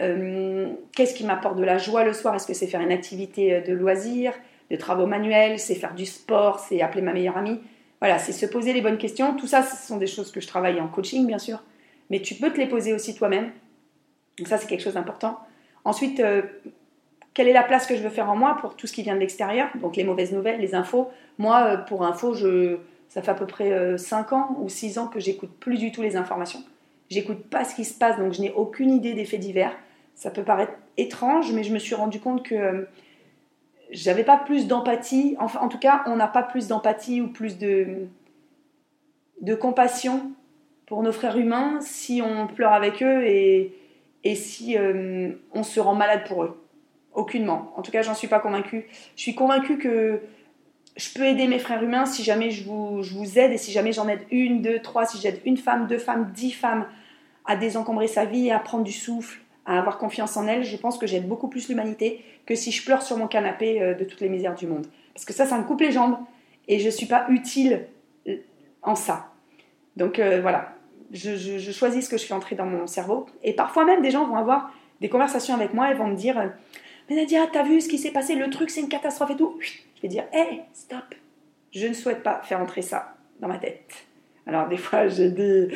Euh, 0.00 0.68
Qu'est-ce 0.94 1.14
qui 1.14 1.24
m'apporte 1.24 1.56
de 1.56 1.64
la 1.64 1.78
joie 1.78 2.04
le 2.04 2.12
soir? 2.12 2.34
Est-ce 2.34 2.46
que 2.46 2.54
c'est 2.54 2.66
faire 2.66 2.80
une 2.80 2.92
activité 2.92 3.54
euh, 3.54 3.60
de 3.60 3.72
loisir, 3.72 4.32
de 4.72 4.76
travaux 4.76 5.06
manuels 5.06 5.60
C'est 5.60 5.76
faire 5.76 5.94
du 5.94 6.06
sport 6.06 6.58
C'est 6.58 6.82
appeler 6.82 7.02
ma 7.02 7.12
meilleure 7.12 7.36
amie 7.36 7.60
Voilà, 8.00 8.18
c'est 8.18 8.32
se 8.32 8.46
poser 8.46 8.72
les 8.72 8.80
bonnes 8.80 8.98
questions. 8.98 9.36
Tout 9.36 9.46
ça, 9.46 9.62
ce 9.62 9.86
sont 9.86 9.98
des 9.98 10.08
choses 10.08 10.32
que 10.32 10.40
je 10.40 10.48
travaille 10.48 10.80
en 10.80 10.88
coaching, 10.88 11.26
bien 11.26 11.38
sûr. 11.38 11.62
Mais 12.10 12.20
tu 12.20 12.34
peux 12.34 12.50
te 12.50 12.58
les 12.58 12.66
poser 12.66 12.92
aussi 12.92 13.14
toi-même. 13.14 13.52
Donc 14.38 14.48
ça, 14.48 14.58
c'est 14.58 14.66
quelque 14.66 14.82
chose 14.82 14.94
d'important. 14.94 15.38
Ensuite, 15.84 16.18
euh, 16.18 16.42
quelle 17.34 17.48
est 17.48 17.52
la 17.52 17.62
place 17.62 17.86
que 17.86 17.96
je 17.96 18.02
veux 18.02 18.10
faire 18.10 18.30
en 18.30 18.36
moi 18.36 18.56
pour 18.60 18.76
tout 18.76 18.86
ce 18.86 18.92
qui 18.92 19.02
vient 19.02 19.14
de 19.14 19.20
l'extérieur, 19.20 19.68
donc 19.80 19.96
les 19.96 20.04
mauvaises 20.04 20.32
nouvelles, 20.32 20.60
les 20.60 20.74
infos. 20.74 21.10
Moi, 21.38 21.64
euh, 21.64 21.76
pour 21.76 22.04
info, 22.04 22.34
je, 22.34 22.78
ça 23.08 23.22
fait 23.22 23.30
à 23.30 23.34
peu 23.34 23.46
près 23.46 23.98
5 23.98 24.32
euh, 24.32 24.36
ans 24.36 24.56
ou 24.60 24.68
6 24.68 24.98
ans 24.98 25.06
que 25.06 25.20
j'écoute 25.20 25.50
plus 25.58 25.78
du 25.78 25.92
tout 25.92 26.02
les 26.02 26.16
informations. 26.16 26.62
J'écoute 27.10 27.44
pas 27.44 27.64
ce 27.64 27.74
qui 27.74 27.84
se 27.84 27.96
passe, 27.96 28.18
donc 28.18 28.32
je 28.32 28.40
n'ai 28.40 28.52
aucune 28.52 28.90
idée 28.90 29.14
des 29.14 29.24
faits 29.24 29.40
divers. 29.40 29.76
Ça 30.14 30.30
peut 30.30 30.42
paraître 30.42 30.72
étrange, 30.96 31.52
mais 31.52 31.62
je 31.62 31.72
me 31.72 31.78
suis 31.78 31.94
rendu 31.94 32.20
compte 32.20 32.42
que 32.42 32.54
euh, 32.54 32.88
j'avais 33.92 34.24
pas 34.24 34.36
plus 34.36 34.66
d'empathie. 34.66 35.36
Enfin, 35.38 35.60
en 35.60 35.68
tout 35.68 35.78
cas, 35.78 36.02
on 36.06 36.16
n'a 36.16 36.28
pas 36.28 36.42
plus 36.42 36.68
d'empathie 36.68 37.20
ou 37.20 37.28
plus 37.28 37.58
de, 37.58 38.08
de 39.40 39.54
compassion 39.54 40.32
pour 40.86 41.02
nos 41.02 41.12
frères 41.12 41.38
humains 41.38 41.78
si 41.80 42.22
on 42.22 42.46
pleure 42.46 42.72
avec 42.72 43.02
eux 43.02 43.24
et, 43.24 43.74
et 44.24 44.34
si 44.34 44.76
on 45.52 45.62
se 45.62 45.80
rend 45.80 45.94
malade 45.94 46.24
pour 46.26 46.44
eux. 46.44 46.58
Aucunement. 47.14 47.72
En 47.76 47.82
tout 47.82 47.90
cas, 47.90 48.00
j'en 48.02 48.14
suis 48.14 48.28
pas 48.28 48.40
convaincue. 48.40 48.86
Je 49.16 49.20
suis 49.20 49.34
convaincue 49.34 49.76
que 49.76 50.22
je 50.96 51.12
peux 51.14 51.24
aider 51.24 51.46
mes 51.46 51.58
frères 51.58 51.82
humains 51.82 52.06
si 52.06 52.22
jamais 52.22 52.50
je 52.50 52.64
vous, 52.64 53.02
je 53.02 53.14
vous 53.14 53.38
aide 53.38 53.52
et 53.52 53.58
si 53.58 53.72
jamais 53.72 53.92
j'en 53.92 54.08
aide 54.08 54.22
une, 54.30 54.62
deux, 54.62 54.80
trois, 54.80 55.04
si 55.04 55.18
j'aide 55.18 55.40
une 55.44 55.56
femme, 55.56 55.86
deux 55.86 55.98
femmes, 55.98 56.30
dix 56.34 56.52
femmes 56.52 56.86
à 57.44 57.56
désencombrer 57.56 58.06
sa 58.06 58.24
vie, 58.24 58.50
à 58.50 58.58
prendre 58.58 58.84
du 58.84 58.92
souffle, 58.92 59.41
à 59.66 59.78
avoir 59.78 59.98
confiance 59.98 60.36
en 60.36 60.46
elle, 60.46 60.64
je 60.64 60.76
pense 60.76 60.98
que 60.98 61.06
j'aide 61.06 61.28
beaucoup 61.28 61.48
plus 61.48 61.68
l'humanité 61.68 62.24
que 62.46 62.54
si 62.54 62.72
je 62.72 62.84
pleure 62.84 63.02
sur 63.02 63.16
mon 63.16 63.28
canapé 63.28 63.80
euh, 63.80 63.94
de 63.94 64.04
toutes 64.04 64.20
les 64.20 64.28
misères 64.28 64.54
du 64.54 64.66
monde. 64.66 64.86
Parce 65.14 65.24
que 65.24 65.32
ça, 65.32 65.46
ça 65.46 65.58
me 65.58 65.64
coupe 65.64 65.80
les 65.80 65.92
jambes 65.92 66.16
et 66.68 66.78
je 66.78 66.86
ne 66.86 66.90
suis 66.90 67.06
pas 67.06 67.26
utile 67.28 67.86
euh, 68.28 68.36
en 68.82 68.94
ça. 68.94 69.32
Donc 69.96 70.18
euh, 70.18 70.40
voilà, 70.40 70.74
je, 71.12 71.70
choisis 71.72 72.06
ce 72.06 72.10
que 72.10 72.16
je 72.16 72.24
fais 72.24 72.34
entrer 72.34 72.56
dans 72.56 72.66
mon 72.66 72.86
cerveau. 72.86 73.26
Et 73.42 73.52
parfois 73.52 73.84
même, 73.84 74.02
des 74.02 74.10
gens 74.10 74.26
vont 74.26 74.36
avoir 74.36 74.72
des 75.00 75.08
conversations 75.08 75.54
avec 75.54 75.74
moi 75.74 75.90
et 75.90 75.94
vont 75.94 76.08
me 76.08 76.16
dire 76.16 76.52
mais 77.08 77.16
Nadia, 77.16 77.46
t'as 77.52 77.62
vu 77.62 77.80
ce 77.80 77.88
qui 77.88 77.98
s'est 77.98 78.10
passé? 78.10 78.34
Le 78.34 78.48
truc, 78.50 78.70
c'est 78.70 78.80
une 78.80 78.88
catastrophe 78.88 79.30
et 79.30 79.36
tout. 79.36 79.58
Je 79.60 80.02
vais 80.02 80.08
dire, 80.08 80.24
hé, 80.32 80.60
stop. 80.72 81.14
Je 81.72 81.86
ne 81.86 81.92
souhaite 81.92 82.22
pas 82.22 82.40
faire 82.42 82.60
entrer 82.60 82.82
ça 82.82 83.14
dans 83.40 83.48
ma 83.48 83.58
tête. 83.58 84.06
Alors, 84.46 84.68
des 84.68 84.76
fois, 84.76 85.08
j'ai 85.08 85.30
des 85.30 85.68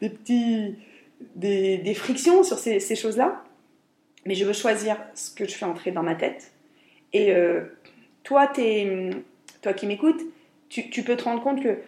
petits. 0.00 0.76
Des, 1.36 1.94
frictions 1.94 2.42
sur 2.42 2.58
ces, 2.58 2.96
choses-là. 2.96 3.42
Mais 4.26 4.34
je 4.34 4.44
veux 4.44 4.52
choisir 4.52 4.96
ce 5.14 5.30
que 5.30 5.46
je 5.46 5.54
fais 5.54 5.66
entrer 5.66 5.90
dans 5.90 6.02
ma 6.02 6.14
tête. 6.14 6.52
Et 7.12 7.32
euh, 7.32 7.62
toi, 8.22 8.50
es, 8.58 9.10
toi 9.62 9.72
qui 9.72 9.86
m'écoutes, 9.86 10.22
tu, 10.68 11.02
peux 11.02 11.16
te 11.16 11.24
rendre 11.24 11.42
compte 11.42 11.62
que 11.62 11.78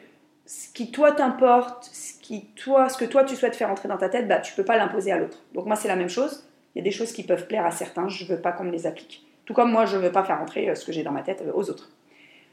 ce 0.45 0.73
qui 0.73 0.93
toi 0.93 1.13
t'importe, 1.13 1.85
ce, 1.93 2.13
ce 2.23 2.97
que 2.97 3.05
toi 3.05 3.25
tu 3.25 3.35
souhaites 3.35 3.57
faire 3.57 3.71
entrer 3.71 3.89
dans 3.89 3.97
ta 3.97 4.09
tête, 4.09 4.29
bah, 4.29 4.39
tu 4.39 4.55
peux 4.55 4.65
pas 4.65 4.77
l'imposer 4.77 5.11
à 5.11 5.19
l'autre. 5.19 5.43
Donc 5.55 5.67
moi, 5.67 5.77
c'est 5.77 5.89
la 5.89 5.97
même 5.97 6.09
chose. 6.09 6.47
Il 6.75 6.79
y 6.79 6.81
a 6.83 6.85
des 6.85 6.91
choses 6.91 7.13
qui 7.13 7.23
peuvent 7.23 7.47
plaire 7.47 7.65
à 7.65 7.71
certains, 7.71 8.09
je 8.09 8.25
veux 8.27 8.41
pas 8.41 8.53
qu'on 8.53 8.65
me 8.65 8.71
les 8.71 8.87
applique. 8.87 9.27
Tout 9.47 9.55
comme 9.55 9.73
moi, 9.73 9.87
je 9.87 9.97
veux 9.97 10.13
pas 10.13 10.25
faire 10.25 10.41
entrer 10.41 10.75
ce 10.75 10.85
que 10.85 10.93
j'ai 10.93 11.03
dans 11.03 11.13
ma 11.13 11.23
tête 11.23 11.43
aux 11.55 11.71
autres. 11.71 11.91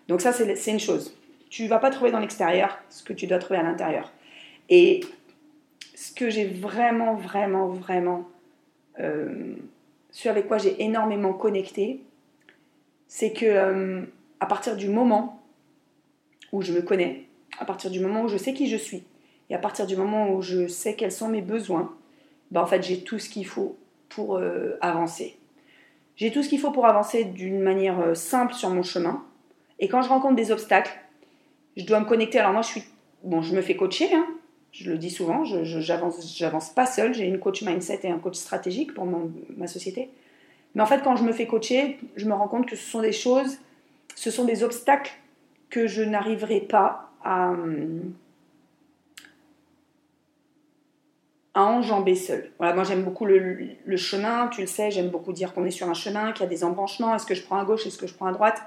Donc 0.07 0.21
ça, 0.21 0.31
c'est 0.31 0.71
une 0.71 0.79
chose. 0.79 1.15
Tu 1.49 1.67
vas 1.67 1.79
pas 1.79 1.89
trouver 1.89 2.11
dans 2.11 2.19
l'extérieur 2.19 2.77
ce 2.89 3.03
que 3.03 3.13
tu 3.13 3.27
dois 3.27 3.39
trouver 3.39 3.59
à 3.59 3.63
l'intérieur. 3.63 4.11
Et 4.69 5.01
ce 5.93 6.11
que 6.13 6.29
j'ai 6.29 6.45
vraiment, 6.45 7.15
vraiment, 7.15 7.67
vraiment, 7.67 8.27
euh, 8.99 9.55
ce 10.11 10.29
avec 10.29 10.47
quoi 10.47 10.57
j'ai 10.57 10.81
énormément 10.83 11.33
connecté, 11.33 12.01
c'est 13.07 13.33
que 13.33 13.45
euh, 13.45 14.01
à 14.39 14.45
partir 14.45 14.75
du 14.75 14.89
moment 14.89 15.41
où 16.51 16.61
je 16.61 16.73
me 16.73 16.81
connais, 16.81 17.25
à 17.59 17.65
partir 17.65 17.91
du 17.91 17.99
moment 17.99 18.23
où 18.23 18.27
je 18.27 18.37
sais 18.37 18.53
qui 18.53 18.67
je 18.67 18.77
suis, 18.77 19.03
et 19.49 19.55
à 19.55 19.59
partir 19.59 19.85
du 19.85 19.95
moment 19.95 20.33
où 20.33 20.41
je 20.41 20.67
sais 20.67 20.95
quels 20.95 21.11
sont 21.11 21.27
mes 21.27 21.41
besoins, 21.41 21.95
ben 22.51 22.61
en 22.61 22.65
fait 22.65 22.83
j'ai 22.83 23.03
tout 23.03 23.19
ce 23.19 23.29
qu'il 23.29 23.45
faut 23.45 23.77
pour 24.09 24.37
euh, 24.37 24.77
avancer. 24.81 25.37
J'ai 26.15 26.31
tout 26.31 26.43
ce 26.43 26.49
qu'il 26.49 26.59
faut 26.59 26.71
pour 26.71 26.85
avancer 26.85 27.23
d'une 27.23 27.59
manière 27.59 27.99
euh, 27.99 28.13
simple 28.13 28.53
sur 28.53 28.69
mon 28.69 28.83
chemin. 28.83 29.23
Et 29.79 29.87
quand 29.87 30.01
je 30.01 30.09
rencontre 30.09 30.35
des 30.35 30.51
obstacles, 30.51 30.93
je 31.75 31.85
dois 31.85 31.99
me 31.99 32.05
connecter. 32.05 32.39
Alors 32.39 32.53
moi, 32.53 32.61
je 32.61 32.67
suis, 32.67 32.83
bon, 33.23 33.41
je 33.41 33.55
me 33.55 33.61
fais 33.61 33.75
coacher. 33.75 34.13
Hein, 34.13 34.27
je 34.73 34.91
le 34.91 34.97
dis 34.97 35.11
souvent. 35.11 35.45
Je, 35.45 35.63
j'avance, 35.63 36.69
pas 36.71 36.85
seule. 36.85 37.13
J'ai 37.13 37.25
une 37.25 37.39
coach 37.39 37.61
mindset 37.61 38.01
et 38.03 38.09
un 38.09 38.19
coach 38.19 38.35
stratégique 38.35 38.93
pour 38.93 39.05
ma 39.55 39.67
société. 39.67 40.09
Mais 40.75 40.81
en 40.81 40.85
fait, 40.85 41.01
quand 41.03 41.15
je 41.15 41.23
me 41.23 41.31
fais 41.31 41.47
coacher, 41.47 41.99
je 42.15 42.25
me 42.25 42.33
rends 42.33 42.47
compte 42.47 42.67
que 42.67 42.75
ce 42.75 42.83
sont 42.83 43.01
des 43.01 43.11
choses, 43.11 43.59
ce 44.15 44.31
sont 44.31 44.43
des 44.43 44.63
obstacles 44.63 45.13
que 45.69 45.87
je 45.87 46.01
n'arriverai 46.01 46.61
pas 46.61 47.11
à, 47.23 47.53
à 51.53 51.63
enjamber 51.63 52.15
seul. 52.15 52.51
Voilà, 52.57 52.73
moi 52.73 52.83
j'aime 52.83 53.03
beaucoup 53.03 53.25
le, 53.25 53.97
chemin, 53.97 54.47
tu 54.47 54.61
le 54.61 54.67
sais, 54.67 54.89
j'aime 54.89 55.09
beaucoup 55.09 55.33
dire 55.33 55.53
qu'on 55.53 55.65
est 55.65 55.71
sur 55.71 55.87
un 55.87 55.93
chemin, 55.93 56.31
qu'il 56.31 56.43
y 56.43 56.47
a 56.47 56.49
des 56.49 56.63
embranchements, 56.63 57.15
est-ce 57.15 57.25
que 57.25 57.35
je 57.35 57.43
prends 57.43 57.59
à 57.59 57.65
gauche, 57.65 57.85
est-ce 57.85 57.97
que 57.97 58.07
je 58.07 58.13
prends 58.13 58.25
à 58.25 58.31
droite, 58.31 58.61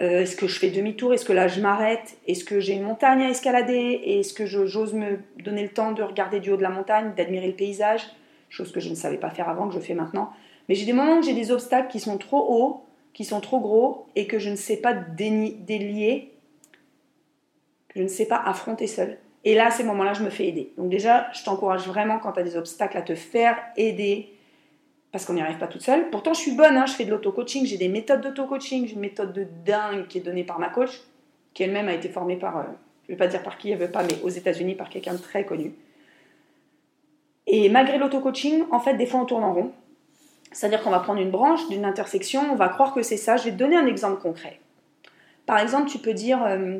euh, 0.00 0.22
est-ce 0.22 0.36
que 0.36 0.46
je 0.46 0.58
fais 0.58 0.70
demi-tour, 0.70 1.12
est-ce 1.12 1.24
que 1.24 1.32
là 1.32 1.48
je 1.48 1.60
m'arrête, 1.60 2.18
est-ce 2.26 2.44
que 2.44 2.60
j'ai 2.60 2.74
une 2.74 2.84
montagne 2.84 3.22
à 3.22 3.30
escalader, 3.30 4.00
est-ce 4.04 4.32
que 4.32 4.46
j'ose 4.46 4.94
me 4.94 5.18
donner 5.42 5.62
le 5.62 5.70
temps 5.70 5.92
de 5.92 6.02
regarder 6.02 6.38
du 6.38 6.50
haut 6.50 6.56
de 6.56 6.62
la 6.62 6.70
montagne, 6.70 7.12
d'admirer 7.16 7.48
le 7.48 7.54
paysage, 7.54 8.02
chose 8.48 8.70
que 8.70 8.80
je 8.80 8.90
ne 8.90 8.94
savais 8.94 9.16
pas 9.16 9.30
faire 9.30 9.48
avant, 9.48 9.68
que 9.68 9.74
je 9.74 9.80
fais 9.80 9.94
maintenant. 9.94 10.30
Mais 10.68 10.74
j'ai 10.74 10.86
des 10.86 10.92
moments 10.92 11.18
où 11.18 11.22
j'ai 11.22 11.34
des 11.34 11.50
obstacles 11.50 11.90
qui 11.90 11.98
sont 11.98 12.18
trop 12.18 12.46
hauts, 12.48 12.84
qui 13.12 13.24
sont 13.24 13.40
trop 13.40 13.58
gros, 13.58 14.06
et 14.14 14.26
que 14.26 14.38
je 14.38 14.50
ne 14.50 14.56
sais 14.56 14.76
pas 14.76 14.94
délier, 14.94 16.32
que 17.88 17.98
je 17.98 18.02
ne 18.02 18.08
sais 18.08 18.26
pas 18.26 18.40
affronter 18.44 18.86
seul. 18.86 19.18
Et 19.44 19.54
là, 19.54 19.66
à 19.66 19.70
ces 19.70 19.82
moments-là, 19.82 20.12
je 20.12 20.22
me 20.22 20.30
fais 20.30 20.46
aider. 20.46 20.72
Donc 20.76 20.90
déjà, 20.90 21.28
je 21.32 21.42
t'encourage 21.42 21.86
vraiment 21.86 22.18
quand 22.18 22.32
tu 22.32 22.40
as 22.40 22.44
des 22.44 22.56
obstacles 22.56 22.96
à 22.96 23.02
te 23.02 23.14
faire 23.14 23.56
aider 23.76 24.32
parce 25.12 25.24
qu'on 25.24 25.32
n'y 25.32 25.40
arrive 25.40 25.58
pas 25.58 25.66
toute 25.66 25.82
seule. 25.82 26.10
Pourtant, 26.10 26.34
je 26.34 26.40
suis 26.40 26.52
bonne, 26.52 26.76
hein, 26.76 26.86
je 26.86 26.92
fais 26.92 27.04
de 27.04 27.10
l'auto-coaching, 27.10 27.64
j'ai 27.64 27.78
des 27.78 27.88
méthodes 27.88 28.20
d'auto-coaching, 28.20 28.86
j'ai 28.86 28.94
une 28.94 29.00
méthode 29.00 29.32
de 29.32 29.46
dingue 29.64 30.06
qui 30.06 30.18
est 30.18 30.22
donnée 30.22 30.44
par 30.44 30.58
ma 30.58 30.68
coach, 30.68 31.00
qui 31.54 31.62
elle-même 31.62 31.88
a 31.88 31.94
été 31.94 32.08
formée 32.08 32.36
par, 32.36 32.58
euh, 32.58 32.62
je 33.06 33.12
ne 33.12 33.16
vais 33.16 33.18
pas 33.18 33.26
dire 33.26 33.42
par 33.42 33.56
qui 33.56 33.70
elle 33.70 33.78
veut 33.78 33.90
pas, 33.90 34.02
mais 34.02 34.20
aux 34.22 34.28
États-Unis 34.28 34.74
par 34.74 34.90
quelqu'un 34.90 35.14
de 35.14 35.18
très 35.18 35.44
connu. 35.44 35.74
Et 37.46 37.70
malgré 37.70 37.96
l'auto-coaching, 37.96 38.64
en 38.70 38.80
fait, 38.80 38.94
des 38.94 39.06
fois 39.06 39.20
on 39.20 39.24
tourne 39.24 39.44
en 39.44 39.54
rond. 39.54 39.72
C'est-à-dire 40.52 40.82
qu'on 40.82 40.90
va 40.90 41.00
prendre 41.00 41.20
une 41.20 41.30
branche 41.30 41.66
d'une 41.68 41.84
intersection, 41.84 42.42
on 42.52 42.54
va 42.54 42.68
croire 42.68 42.94
que 42.94 43.02
c'est 43.02 43.16
ça. 43.16 43.36
Je 43.36 43.44
vais 43.44 43.52
te 43.52 43.56
donner 43.56 43.76
un 43.76 43.86
exemple 43.86 44.20
concret. 44.20 44.60
Par 45.46 45.58
exemple, 45.58 45.88
tu 45.88 45.98
peux 45.98 46.12
dire, 46.12 46.42
euh, 46.42 46.78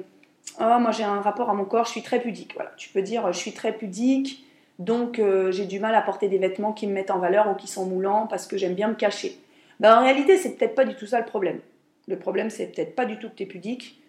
oh, 0.61 0.79
moi 0.79 0.91
j'ai 0.91 1.05
un 1.05 1.21
rapport 1.21 1.49
à 1.49 1.55
mon 1.55 1.65
corps, 1.65 1.87
je 1.87 1.93
suis 1.93 2.03
très 2.03 2.21
pudique. 2.21 2.53
Voilà, 2.55 2.71
tu 2.77 2.91
peux 2.91 3.01
dire 3.01 3.33
je 3.33 3.39
suis 3.39 3.53
très 3.53 3.73
pudique, 3.73 4.45
donc 4.79 5.19
euh, 5.19 5.51
j'ai 5.51 5.67
du 5.67 5.81
mal 5.81 5.95
à 5.95 6.03
porter 6.03 6.29
des 6.29 6.39
vêtements 6.39 6.73
qui 6.73 6.87
me 6.87 6.93
mettent 6.93 7.11
en 7.11 7.19
valeur 7.19 7.51
ou 7.51 7.55
qui 7.55 7.67
sont 7.67 7.85
moulants 7.85 8.27
parce 8.27 8.47
que 8.47 8.57
j'aime 8.57 8.75
bien 8.75 8.89
me 8.89 8.95
cacher. 8.95 9.37
Ben, 9.81 9.99
en 9.99 10.03
réalité, 10.03 10.37
c'est 10.37 10.57
peut-être 10.57 10.75
pas 10.75 10.85
du 10.85 10.95
tout 10.95 11.07
ça 11.07 11.19
le 11.19 11.27
problème. 11.27 11.61
Le 12.07 12.19
problème, 12.19 12.51
c'est 12.51 12.67
peut-être 12.67 12.95
pas 12.95 13.05
du 13.05 13.19
tout 13.19 13.29
que 13.29 13.35
tu 13.35 13.43
es 13.43 13.47
pudique 13.47 14.01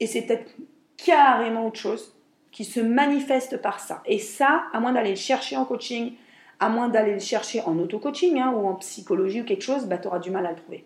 et 0.00 0.06
c'est 0.06 0.22
peut-être 0.22 0.50
carrément 0.96 1.66
autre 1.66 1.78
chose 1.78 2.14
qui 2.50 2.64
se 2.64 2.80
manifeste 2.80 3.60
par 3.60 3.80
ça. 3.80 4.02
Et 4.06 4.18
ça, 4.18 4.64
à 4.72 4.80
moins 4.80 4.92
d'aller 4.92 5.10
le 5.10 5.16
chercher 5.16 5.56
en 5.56 5.64
coaching, 5.64 6.12
à 6.60 6.68
moins 6.68 6.88
d'aller 6.88 7.12
le 7.12 7.18
chercher 7.18 7.60
en 7.62 7.78
auto-coaching 7.78 8.38
hein, 8.38 8.52
ou 8.56 8.66
en 8.66 8.74
psychologie 8.76 9.42
ou 9.42 9.44
quelque 9.44 9.62
chose, 9.62 9.86
bah, 9.86 9.98
tu 9.98 10.06
auras 10.06 10.20
du 10.20 10.30
mal 10.30 10.46
à 10.46 10.50
le 10.50 10.56
trouver. 10.56 10.84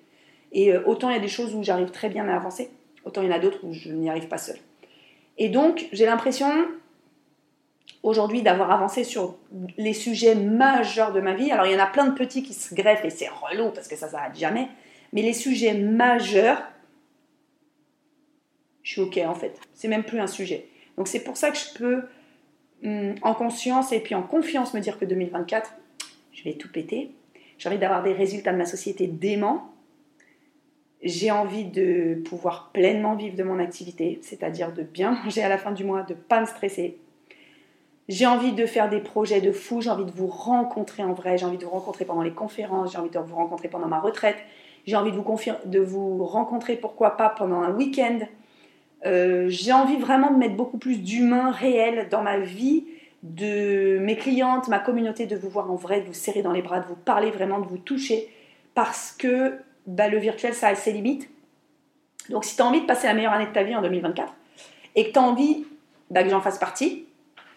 Et 0.52 0.72
euh, 0.72 0.82
autant 0.86 1.10
il 1.10 1.14
y 1.14 1.18
a 1.18 1.20
des 1.20 1.28
choses 1.28 1.54
où 1.54 1.62
j'arrive 1.62 1.90
très 1.90 2.08
bien 2.08 2.26
à 2.28 2.34
avancer, 2.34 2.70
autant 3.04 3.22
il 3.22 3.28
y 3.28 3.32
en 3.32 3.36
a 3.36 3.38
d'autres 3.38 3.60
où 3.64 3.72
je 3.72 3.90
n'y 3.90 4.08
arrive 4.08 4.28
pas 4.28 4.38
seule. 4.38 4.58
Et 5.36 5.50
donc, 5.50 5.88
j'ai 5.92 6.06
l'impression 6.06 6.48
aujourd'hui 8.02 8.42
d'avoir 8.42 8.70
avancé 8.70 9.04
sur 9.04 9.36
les 9.76 9.92
sujets 9.92 10.34
majeurs 10.34 11.12
de 11.12 11.20
ma 11.20 11.34
vie. 11.34 11.50
Alors, 11.50 11.66
il 11.66 11.72
y 11.72 11.76
en 11.76 11.82
a 11.82 11.86
plein 11.86 12.06
de 12.06 12.14
petits 12.14 12.42
qui 12.42 12.54
se 12.54 12.74
greffent 12.74 13.04
et 13.04 13.10
c'est 13.10 13.28
relou 13.28 13.70
parce 13.70 13.88
que 13.88 13.96
ça 13.96 14.08
s'arrête 14.08 14.36
jamais. 14.36 14.68
Mais 15.12 15.22
les 15.22 15.32
sujets 15.32 15.74
majeurs, 15.74 16.62
je 18.82 18.92
suis 18.92 19.00
OK 19.00 19.18
en 19.18 19.34
fait. 19.34 19.58
C'est 19.74 19.88
même 19.88 20.04
plus 20.04 20.20
un 20.20 20.26
sujet. 20.26 20.68
Donc, 20.96 21.08
c'est 21.08 21.24
pour 21.24 21.36
ça 21.36 21.50
que 21.50 21.58
je 21.58 21.74
peux, 21.74 22.02
hum, 22.84 23.14
en 23.22 23.34
conscience 23.34 23.92
et 23.92 24.00
puis 24.00 24.14
en 24.14 24.22
confiance, 24.22 24.74
me 24.74 24.80
dire 24.80 24.98
que 24.98 25.04
2024, 25.04 25.74
je 26.32 26.44
vais 26.44 26.54
tout 26.54 26.70
péter. 26.70 27.12
J'ai 27.58 27.68
envie 27.68 27.78
d'avoir 27.78 28.02
des 28.02 28.12
résultats 28.12 28.52
de 28.52 28.58
ma 28.58 28.66
société 28.66 29.06
dément 29.06 29.72
j'ai 31.02 31.30
envie 31.30 31.64
de 31.64 32.20
pouvoir 32.24 32.70
pleinement 32.72 33.14
vivre 33.14 33.36
de 33.36 33.42
mon 33.42 33.58
activité, 33.58 34.18
c'est-à-dire 34.22 34.72
de 34.72 34.82
bien 34.82 35.12
manger 35.24 35.42
à 35.42 35.48
la 35.48 35.58
fin 35.58 35.72
du 35.72 35.84
mois, 35.84 36.02
de 36.02 36.14
ne 36.14 36.18
pas 36.18 36.40
me 36.40 36.46
stresser. 36.46 36.98
J'ai 38.08 38.24
envie 38.24 38.52
de 38.52 38.64
faire 38.64 38.88
des 38.88 39.00
projets 39.00 39.42
de 39.42 39.52
fou, 39.52 39.82
j'ai 39.82 39.90
envie 39.90 40.06
de 40.06 40.10
vous 40.10 40.28
rencontrer 40.28 41.04
en 41.04 41.12
vrai, 41.12 41.36
j'ai 41.36 41.44
envie 41.44 41.58
de 41.58 41.64
vous 41.64 41.70
rencontrer 41.70 42.06
pendant 42.06 42.22
les 42.22 42.32
conférences, 42.32 42.92
j'ai 42.92 42.98
envie 42.98 43.10
de 43.10 43.18
vous 43.18 43.36
rencontrer 43.36 43.68
pendant 43.68 43.86
ma 43.86 44.00
retraite, 44.00 44.38
j'ai 44.86 44.96
envie 44.96 45.12
de 45.12 45.16
vous, 45.16 45.24
de 45.66 45.78
vous 45.78 46.24
rencontrer, 46.24 46.76
pourquoi 46.76 47.18
pas, 47.18 47.28
pendant 47.28 47.60
un 47.60 47.70
week-end. 47.70 48.20
Euh, 49.04 49.46
j'ai 49.48 49.72
envie 49.72 49.96
vraiment 49.96 50.30
de 50.30 50.38
mettre 50.38 50.56
beaucoup 50.56 50.78
plus 50.78 51.02
d'humain 51.02 51.50
réel 51.50 52.08
dans 52.10 52.22
ma 52.22 52.38
vie, 52.38 52.86
de 53.22 53.98
mes 53.98 54.16
clientes, 54.16 54.68
ma 54.68 54.78
communauté, 54.78 55.26
de 55.26 55.36
vous 55.36 55.50
voir 55.50 55.70
en 55.70 55.76
vrai, 55.76 56.00
de 56.00 56.06
vous 56.06 56.14
serrer 56.14 56.40
dans 56.40 56.52
les 56.52 56.62
bras, 56.62 56.80
de 56.80 56.86
vous 56.86 56.96
parler 56.96 57.30
vraiment, 57.30 57.60
de 57.60 57.66
vous 57.66 57.78
toucher, 57.78 58.32
parce 58.74 59.12
que 59.12 59.58
bah, 59.86 60.08
le 60.08 60.16
virtuel, 60.16 60.54
ça 60.54 60.68
a 60.68 60.74
ses 60.74 60.92
limites. 60.92 61.28
Donc, 62.30 62.46
si 62.46 62.56
tu 62.56 62.62
as 62.62 62.66
envie 62.66 62.80
de 62.80 62.86
passer 62.86 63.06
la 63.06 63.12
meilleure 63.12 63.32
année 63.32 63.46
de 63.46 63.52
ta 63.52 63.64
vie 63.64 63.76
en 63.76 63.82
2024 63.82 64.32
et 64.94 65.08
que 65.08 65.12
tu 65.12 65.18
as 65.18 65.22
envie 65.22 65.66
bah, 66.10 66.22
que 66.22 66.30
j'en 66.30 66.40
fasse 66.40 66.58
partie, 66.58 67.07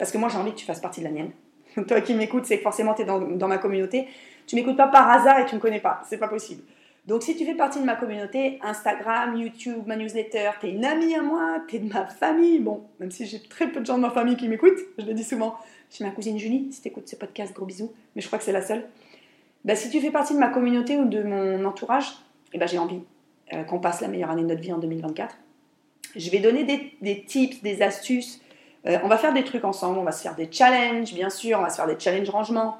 parce 0.01 0.11
que 0.11 0.17
moi 0.17 0.29
j'ai 0.29 0.37
envie 0.37 0.49
que 0.49 0.57
tu 0.57 0.65
fasses 0.65 0.79
partie 0.79 0.99
de 1.01 1.05
la 1.05 1.11
mienne. 1.11 1.29
Toi 1.87 2.01
qui 2.01 2.15
m'écoutes, 2.15 2.45
c'est 2.45 2.57
que 2.57 2.63
forcément 2.63 2.95
tu 2.95 3.03
es 3.03 3.05
dans, 3.05 3.47
ma 3.47 3.59
communauté. 3.59 4.07
Tu 4.47 4.55
m'écoutes 4.55 4.75
pas 4.75 4.87
par 4.87 5.07
hasard 5.07 5.37
et 5.37 5.45
tu 5.45 5.53
me 5.53 5.59
connais 5.59 5.79
pas. 5.79 6.01
C'est 6.09 6.17
pas 6.17 6.27
possible. 6.27 6.63
Donc 7.05 7.21
si 7.21 7.37
tu 7.37 7.45
fais 7.45 7.53
partie 7.53 7.79
de 7.79 7.85
ma 7.85 7.95
communauté, 7.95 8.57
Instagram, 8.63 9.37
YouTube, 9.37 9.83
ma 9.85 9.95
newsletter, 9.97 10.53
tu 10.59 10.65
es 10.65 10.71
une 10.71 10.85
amie 10.85 11.13
à 11.13 11.21
moi, 11.21 11.59
tu 11.67 11.75
es 11.75 11.79
de 11.79 11.93
ma 11.93 12.07
famille. 12.07 12.57
Bon, 12.57 12.81
même 12.99 13.11
si 13.11 13.27
j'ai 13.27 13.43
très 13.43 13.71
peu 13.71 13.79
de 13.79 13.85
gens 13.85 13.97
de 13.97 14.01
ma 14.01 14.09
famille 14.09 14.37
qui 14.37 14.47
m'écoutent, 14.47 14.79
je 14.97 15.05
le 15.05 15.13
dis 15.13 15.23
souvent. 15.23 15.55
J'ai 15.91 16.03
ma 16.03 16.09
cousine 16.09 16.39
Julie, 16.39 16.73
si 16.73 16.81
tu 16.81 16.87
écoutes 16.87 17.07
ce 17.07 17.15
podcast, 17.15 17.53
gros 17.53 17.67
bisous. 17.67 17.93
Mais 18.15 18.23
je 18.23 18.27
crois 18.27 18.39
que 18.39 18.43
c'est 18.43 18.51
la 18.51 18.63
seule. 18.63 18.87
Bah, 19.65 19.75
si 19.75 19.91
tu 19.91 20.01
fais 20.01 20.09
partie 20.09 20.33
de 20.33 20.39
ma 20.39 20.47
communauté 20.47 20.97
ou 20.97 21.05
de 21.05 21.21
mon 21.21 21.63
entourage, 21.63 22.11
eh 22.53 22.57
ben, 22.57 22.67
j'ai 22.67 22.79
envie 22.79 23.01
euh, 23.53 23.63
qu'on 23.65 23.77
passe 23.77 24.01
la 24.01 24.07
meilleure 24.07 24.31
année 24.31 24.41
de 24.41 24.47
notre 24.47 24.61
vie 24.61 24.73
en 24.73 24.79
2024. 24.79 25.37
Je 26.15 26.29
vais 26.31 26.39
donner 26.39 26.63
des, 26.63 27.23
tips, 27.23 27.61
des 27.61 27.83
astuces. 27.83 28.41
Euh, 28.87 28.97
on 29.03 29.07
va 29.07 29.17
faire 29.17 29.33
des 29.33 29.43
trucs 29.43 29.63
ensemble. 29.63 29.97
On 29.99 30.03
va 30.03 30.11
se 30.11 30.21
faire 30.21 30.35
des 30.35 30.49
challenges, 30.51 31.13
bien 31.13 31.29
sûr. 31.29 31.59
On 31.59 31.61
va 31.61 31.69
se 31.69 31.75
faire 31.75 31.87
des 31.87 31.99
challenges 31.99 32.29
rangement. 32.29 32.77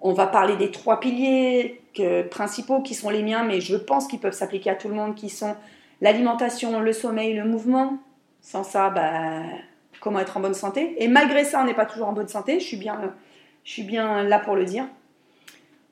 On 0.00 0.12
va 0.12 0.26
parler 0.26 0.56
des 0.56 0.70
trois 0.70 1.00
piliers 1.00 1.82
principaux 2.30 2.80
qui 2.80 2.94
sont 2.94 3.10
les 3.10 3.22
miens, 3.22 3.42
mais 3.42 3.60
je 3.60 3.76
pense 3.76 4.06
qu'ils 4.06 4.20
peuvent 4.20 4.32
s'appliquer 4.32 4.70
à 4.70 4.74
tout 4.74 4.88
le 4.88 4.94
monde, 4.94 5.14
qui 5.14 5.28
sont 5.28 5.56
l'alimentation, 6.00 6.80
le 6.80 6.92
sommeil, 6.92 7.34
le 7.34 7.44
mouvement. 7.44 7.98
Sans 8.40 8.64
ça, 8.64 8.88
bah, 8.88 9.42
comment 10.00 10.20
être 10.20 10.36
en 10.36 10.40
bonne 10.40 10.54
santé? 10.54 10.94
Et 11.02 11.08
malgré 11.08 11.44
ça, 11.44 11.60
on 11.60 11.64
n'est 11.64 11.74
pas 11.74 11.84
toujours 11.84 12.08
en 12.08 12.12
bonne 12.12 12.28
santé. 12.28 12.60
Je 12.60 12.64
suis 12.64 12.76
bien, 12.78 14.22
là 14.22 14.38
pour 14.38 14.56
le 14.56 14.64
dire. 14.64 14.86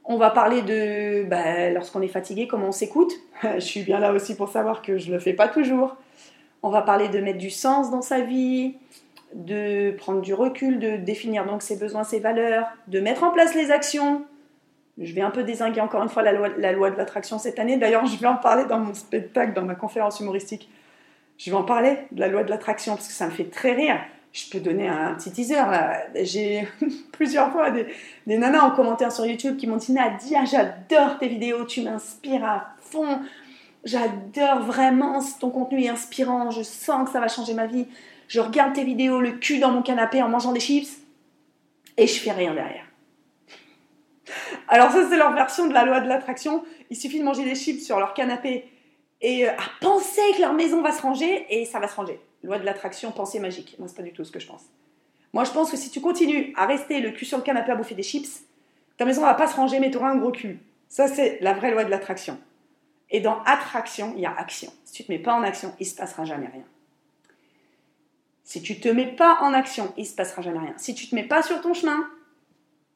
On 0.05 0.17
va 0.17 0.31
parler 0.31 0.63
de 0.63 1.25
bah, 1.29 1.69
lorsqu'on 1.69 2.01
est 2.01 2.09
fatigué, 2.09 2.47
comment 2.49 2.69
on 2.69 2.73
s'écoute. 2.73 3.13
je 3.43 3.61
suis 3.61 3.83
bien 3.83 3.99
là 3.99 4.13
aussi 4.13 4.35
pour 4.35 4.49
savoir 4.49 4.81
que 4.81 4.97
je 4.97 5.09
ne 5.11 5.15
le 5.15 5.21
fais 5.21 5.35
pas 5.35 5.49
toujours. 5.49 5.97
On 6.63 6.71
va 6.71 6.81
parler 6.81 7.09
de 7.09 7.21
mettre 7.21 7.39
du 7.39 7.51
sens 7.51 7.91
dans 7.91 8.03
sa 8.03 8.21
vie, 8.21 8.75
de 9.35 9.93
prendre 9.93 10.21
du 10.21 10.35
recul, 10.35 10.79
de 10.79 10.97
définir 10.97 11.45
donc 11.45 11.63
ses 11.63 11.77
besoins, 11.77 12.05
ses 12.05 12.21
valeurs, 12.21 12.67
de 12.87 13.01
mettre 13.01 13.25
en 13.25 13.31
place 13.31 13.55
les 13.55 13.71
actions. 13.71 14.25
Je 14.99 15.13
vais 15.15 15.21
un 15.21 15.31
peu 15.31 15.45
désinguer 15.45 15.81
encore 15.81 16.03
une 16.03 16.09
fois 16.09 16.23
la 16.23 16.33
loi, 16.33 16.91
de 16.91 16.97
l'attraction 16.97 17.39
cette 17.39 17.59
année. 17.59 17.77
D'ailleurs, 17.77 18.07
je 18.07 18.19
vais 18.19 18.27
en 18.27 18.37
parler 18.37 18.65
dans 18.65 18.79
mon 18.79 18.95
spectacle, 18.95 19.53
dans 19.53 19.63
ma 19.63 19.75
conférence 19.75 20.19
humoristique. 20.21 20.69
Je 21.37 21.51
vais 21.51 21.57
en 21.57 21.63
parler 21.63 21.99
de 22.11 22.21
la 22.21 22.29
loi 22.29 22.43
de 22.43 22.51
l'attraction 22.51 22.95
parce 22.95 23.07
que 23.07 23.15
ça 23.15 23.27
me 23.27 23.31
fait 23.31 23.51
très 23.51 23.75
rire 23.75 23.99
je 24.33 24.51
peux 24.51 24.61
donner 24.61 24.89
un 24.89 25.15
petit 25.15 25.33
teaser. 25.33 25.63
J'ai 26.15 26.69
plusieurs 27.13 27.51
fois 27.51 27.71
des, 27.71 27.87
nanas 28.27 28.63
en 28.63 28.71
commentaire 28.71 29.13
sur 29.13 29.27
YouTube 29.27 29.57
qui 29.57 29.67
m'ont 29.67 29.77
dit 29.77 29.93
Nadia, 29.93 30.45
j'adore 30.45 31.19
tes 31.19 31.29
vidéos, 31.29 31.65
tu 31.65 31.83
m'inspires 31.83 32.45
à 32.45 32.69
fond. 32.81 33.21
j'adore 33.85 34.61
vraiment, 34.63 35.21
ton 35.41 35.51
contenu 35.51 35.85
est 35.85 35.89
inspirant, 35.89 36.51
je 36.51 36.63
sens 36.63 37.07
que 37.07 37.13
ça 37.13 37.21
va 37.21 37.29
changer 37.29 37.55
ma 37.55 37.67
vie. 37.67 37.87
Je 38.29 38.41
regarde 38.41 38.75
tes 38.75 38.85
vidéos, 38.85 39.21
le 39.21 39.33
cul 39.33 39.59
dans 39.59 39.73
mon 39.73 39.83
canapé 39.83 40.23
en 40.23 40.29
mangeant 40.29 40.53
des 40.53 40.61
chips, 40.61 40.99
et 41.97 42.07
je 42.07 42.21
fais 42.21 42.31
rien 42.31 42.55
derrière. 42.55 42.85
Alors 44.69 44.93
ça, 44.93 45.09
c'est 45.09 45.17
leur 45.17 45.33
version 45.33 45.67
de 45.67 45.75
la 45.75 45.85
loi 45.85 46.01
de 46.01 46.09
l'attraction. 46.09 46.63
Il 46.91 46.97
suffit 46.97 47.19
de 47.19 47.25
manger 47.25 47.45
des 47.45 47.55
chips 47.55 47.83
sur 47.83 47.99
leur 47.99 48.15
canapé 48.15 48.65
et 49.21 49.49
euh, 49.49 49.53
à 49.53 49.63
penser 49.81 50.21
que 50.37 50.43
leur 50.43 50.53
maison 50.53 50.83
va 50.83 50.93
se 50.93 51.03
ranger, 51.03 51.47
et 51.51 51.65
ça 51.65 51.81
va 51.81 51.89
se 51.89 51.97
ranger. 51.97 52.21
Loi 52.45 52.59
de 52.59 52.65
l'attraction, 52.65 53.11
pensée 53.11 53.41
magique. 53.41 53.75
Moi, 53.79 53.89
c'est 53.89 53.97
pas 53.97 54.03
du 54.03 54.13
tout 54.13 54.25
ce 54.25 54.31
que 54.31 54.39
je 54.39 54.47
pense. 54.47 54.63
Moi, 55.33 55.45
je 55.45 55.51
pense 55.51 55.71
que 55.71 55.77
si 55.77 55.91
tu 55.91 56.01
continues 56.01 56.53
à 56.57 56.67
rester 56.67 57.01
le 57.01 57.11
cul 57.11 57.25
sur 57.25 57.39
le 57.39 57.43
canapé 57.43 57.73
à 57.73 57.77
bouffer 57.77 57.95
des 57.95 58.03
chips, 58.03 58.45
ta 58.97 59.05
maison 59.05 59.23
va 59.23 59.35
pas 59.35 59.49
se 59.49 59.57
ranger, 59.57 59.81
mais 59.81 59.91
tu 59.91 59.97
auras 59.97 60.11
un 60.11 60.17
gros 60.17 60.31
cul. 60.31 60.61
Ça, 60.89 61.09
c'est 61.09 61.39
la 61.41 61.53
vraie 61.53 61.71
loi 61.71 61.85
de 61.85 61.91
l'attraction. 61.91 62.39
Et 63.11 63.21
dans 63.21 63.43
attraction, 63.45 64.13
il 64.17 64.23
y 64.23 64.27
a 64.27 64.35
action. 64.37 64.73
Si 64.85 64.93
tu 64.93 65.05
te 65.05 65.11
mets 65.11 65.19
pas 65.19 65.35
en 65.35 65.43
action, 65.43 65.75
il 65.81 65.87
se 65.87 65.95
passera 65.95 66.25
jamais 66.25 66.47
rien. 66.47 66.65
Si 68.49 68.63
tu 68.63 68.81
te 68.81 68.89
mets 68.89 69.15
pas 69.15 69.41
en 69.43 69.53
action, 69.53 69.93
il 69.99 70.07
se 70.07 70.15
passera 70.15 70.41
jamais 70.41 70.61
rien. 70.61 70.73
Si 70.79 70.95
tu 70.95 71.07
te 71.07 71.15
mets 71.15 71.29
pas 71.29 71.43
sur 71.43 71.61
ton 71.61 71.75
chemin, 71.75 72.09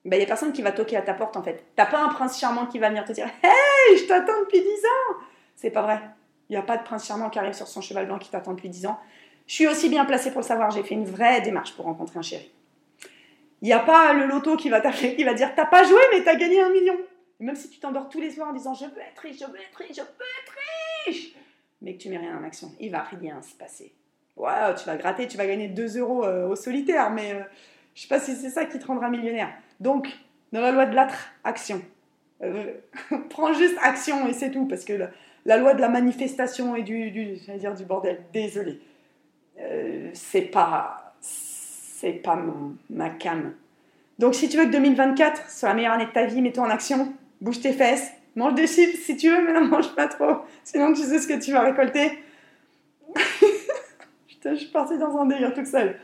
ben, 0.06 0.16
il 0.16 0.20
n'y 0.20 0.24
a 0.24 0.26
personne 0.26 0.54
qui 0.54 0.62
va 0.62 0.72
toquer 0.72 0.96
à 0.96 1.02
ta 1.02 1.12
porte 1.12 1.36
en 1.36 1.42
fait. 1.42 1.66
T'as 1.76 1.84
pas 1.84 2.02
un 2.02 2.08
prince 2.08 2.40
charmant 2.40 2.64
qui 2.64 2.78
va 2.78 2.88
venir 2.88 3.04
te 3.04 3.12
dire 3.12 3.26
Hey, 3.42 3.98
je 3.98 4.04
t'attends 4.04 4.40
depuis 4.44 4.60
10 4.60 4.66
ans 4.66 5.16
C'est 5.54 5.68
pas 5.68 5.82
vrai. 5.82 6.00
Il 6.48 6.52
n'y 6.52 6.56
a 6.56 6.62
pas 6.62 6.78
de 6.78 6.82
prince 6.82 7.06
charmant 7.06 7.28
qui 7.28 7.38
arrive 7.38 7.52
sur 7.52 7.68
son 7.68 7.82
cheval 7.82 8.06
blanc 8.06 8.18
qui 8.18 8.30
t'attend 8.30 8.54
depuis 8.54 8.70
10 8.70 8.86
ans. 8.86 8.98
Je 9.46 9.52
suis 9.52 9.66
aussi 9.66 9.90
bien 9.90 10.06
placée 10.06 10.30
pour 10.30 10.40
le 10.40 10.46
savoir, 10.46 10.70
j'ai 10.70 10.82
fait 10.82 10.94
une 10.94 11.04
vraie 11.04 11.42
démarche 11.42 11.76
pour 11.76 11.84
rencontrer 11.84 12.18
un 12.18 12.22
chéri. 12.22 12.50
Il 13.60 13.66
n'y 13.66 13.74
a 13.74 13.80
pas 13.80 14.14
le 14.14 14.24
loto 14.24 14.56
qui 14.56 14.70
va 14.70 14.80
t'appeler, 14.80 15.16
qui 15.16 15.24
va 15.24 15.34
dire 15.34 15.54
T'as 15.54 15.66
pas 15.66 15.84
joué, 15.84 16.00
mais 16.14 16.24
t'as 16.24 16.36
gagné 16.36 16.62
un 16.62 16.70
million. 16.70 16.96
même 17.40 17.56
si 17.56 17.68
tu 17.68 17.78
t'endors 17.78 18.08
tous 18.08 18.22
les 18.22 18.30
soirs 18.30 18.48
en 18.48 18.54
disant 18.54 18.72
Je 18.72 18.86
veux 18.86 19.02
être 19.02 19.18
riche, 19.18 19.40
je 19.40 19.44
veux 19.44 19.60
être 19.60 19.76
riche, 19.76 19.96
je 19.96 20.00
veux 20.00 20.06
être 20.06 20.56
riche, 21.04 21.34
mais 21.82 21.92
que 21.92 21.98
tu 22.00 22.08
mets 22.08 22.16
rien 22.16 22.38
en 22.38 22.42
action, 22.42 22.72
il 22.80 22.90
va 22.90 23.02
rien 23.02 23.42
se 23.42 23.54
passer. 23.54 23.92
Ouais, 24.36 24.74
tu 24.76 24.86
vas 24.86 24.96
gratter, 24.96 25.26
tu 25.28 25.36
vas 25.36 25.46
gagner 25.46 25.68
2 25.68 25.98
euros 25.98 26.24
euh, 26.24 26.48
au 26.48 26.56
solitaire, 26.56 27.10
mais 27.10 27.34
euh, 27.34 27.42
je 27.94 28.02
sais 28.02 28.08
pas 28.08 28.18
si 28.18 28.34
c'est 28.34 28.50
ça 28.50 28.64
qui 28.64 28.78
te 28.78 28.86
rendra 28.86 29.08
millionnaire. 29.08 29.50
Donc, 29.80 30.08
dans 30.52 30.60
la 30.60 30.72
loi 30.72 30.86
de 30.86 30.94
l'attraction, 30.94 31.82
euh, 32.42 32.72
prends 33.30 33.52
juste 33.52 33.76
action 33.82 34.26
et 34.28 34.32
c'est 34.32 34.50
tout, 34.50 34.66
parce 34.66 34.84
que 34.84 34.94
la, 35.44 35.56
loi 35.56 35.74
de 35.74 35.80
la 35.80 35.88
manifestation 35.88 36.74
et 36.76 36.82
du, 36.82 37.10
du 37.10 37.34
dire 37.58 37.74
du 37.74 37.84
bordel, 37.84 38.22
désolé, 38.32 38.80
euh, 39.60 40.10
c'est 40.14 40.42
pas, 40.42 41.14
c'est 41.20 42.12
pas 42.12 42.38
ma 42.90 43.10
cam. 43.10 43.54
Donc, 44.18 44.34
si 44.34 44.48
tu 44.48 44.56
veux 44.56 44.66
que 44.66 44.72
2024 44.72 45.50
soit 45.50 45.68
la 45.68 45.74
meilleure 45.74 45.92
année 45.92 46.06
de 46.06 46.12
ta 46.12 46.26
vie, 46.26 46.40
mets-toi 46.40 46.64
en 46.64 46.70
action, 46.70 47.12
bouge 47.40 47.60
tes 47.60 47.72
fesses, 47.72 48.12
mange 48.36 48.54
des 48.54 48.66
chips 48.66 48.98
si 49.04 49.16
tu 49.16 49.30
veux, 49.30 49.44
mais 49.44 49.52
ne 49.52 49.66
mange 49.66 49.94
pas 49.94 50.08
trop, 50.08 50.42
sinon 50.64 50.92
tu 50.92 51.02
sais 51.02 51.18
ce 51.18 51.26
que 51.26 51.38
tu 51.38 51.52
vas 51.52 51.62
récolter. 51.62 52.18
Je 54.44 54.54
suis 54.54 54.70
partie 54.70 54.98
dans 54.98 55.16
un 55.16 55.26
délire 55.26 55.52
toute 55.54 55.66
seule. 55.66 55.98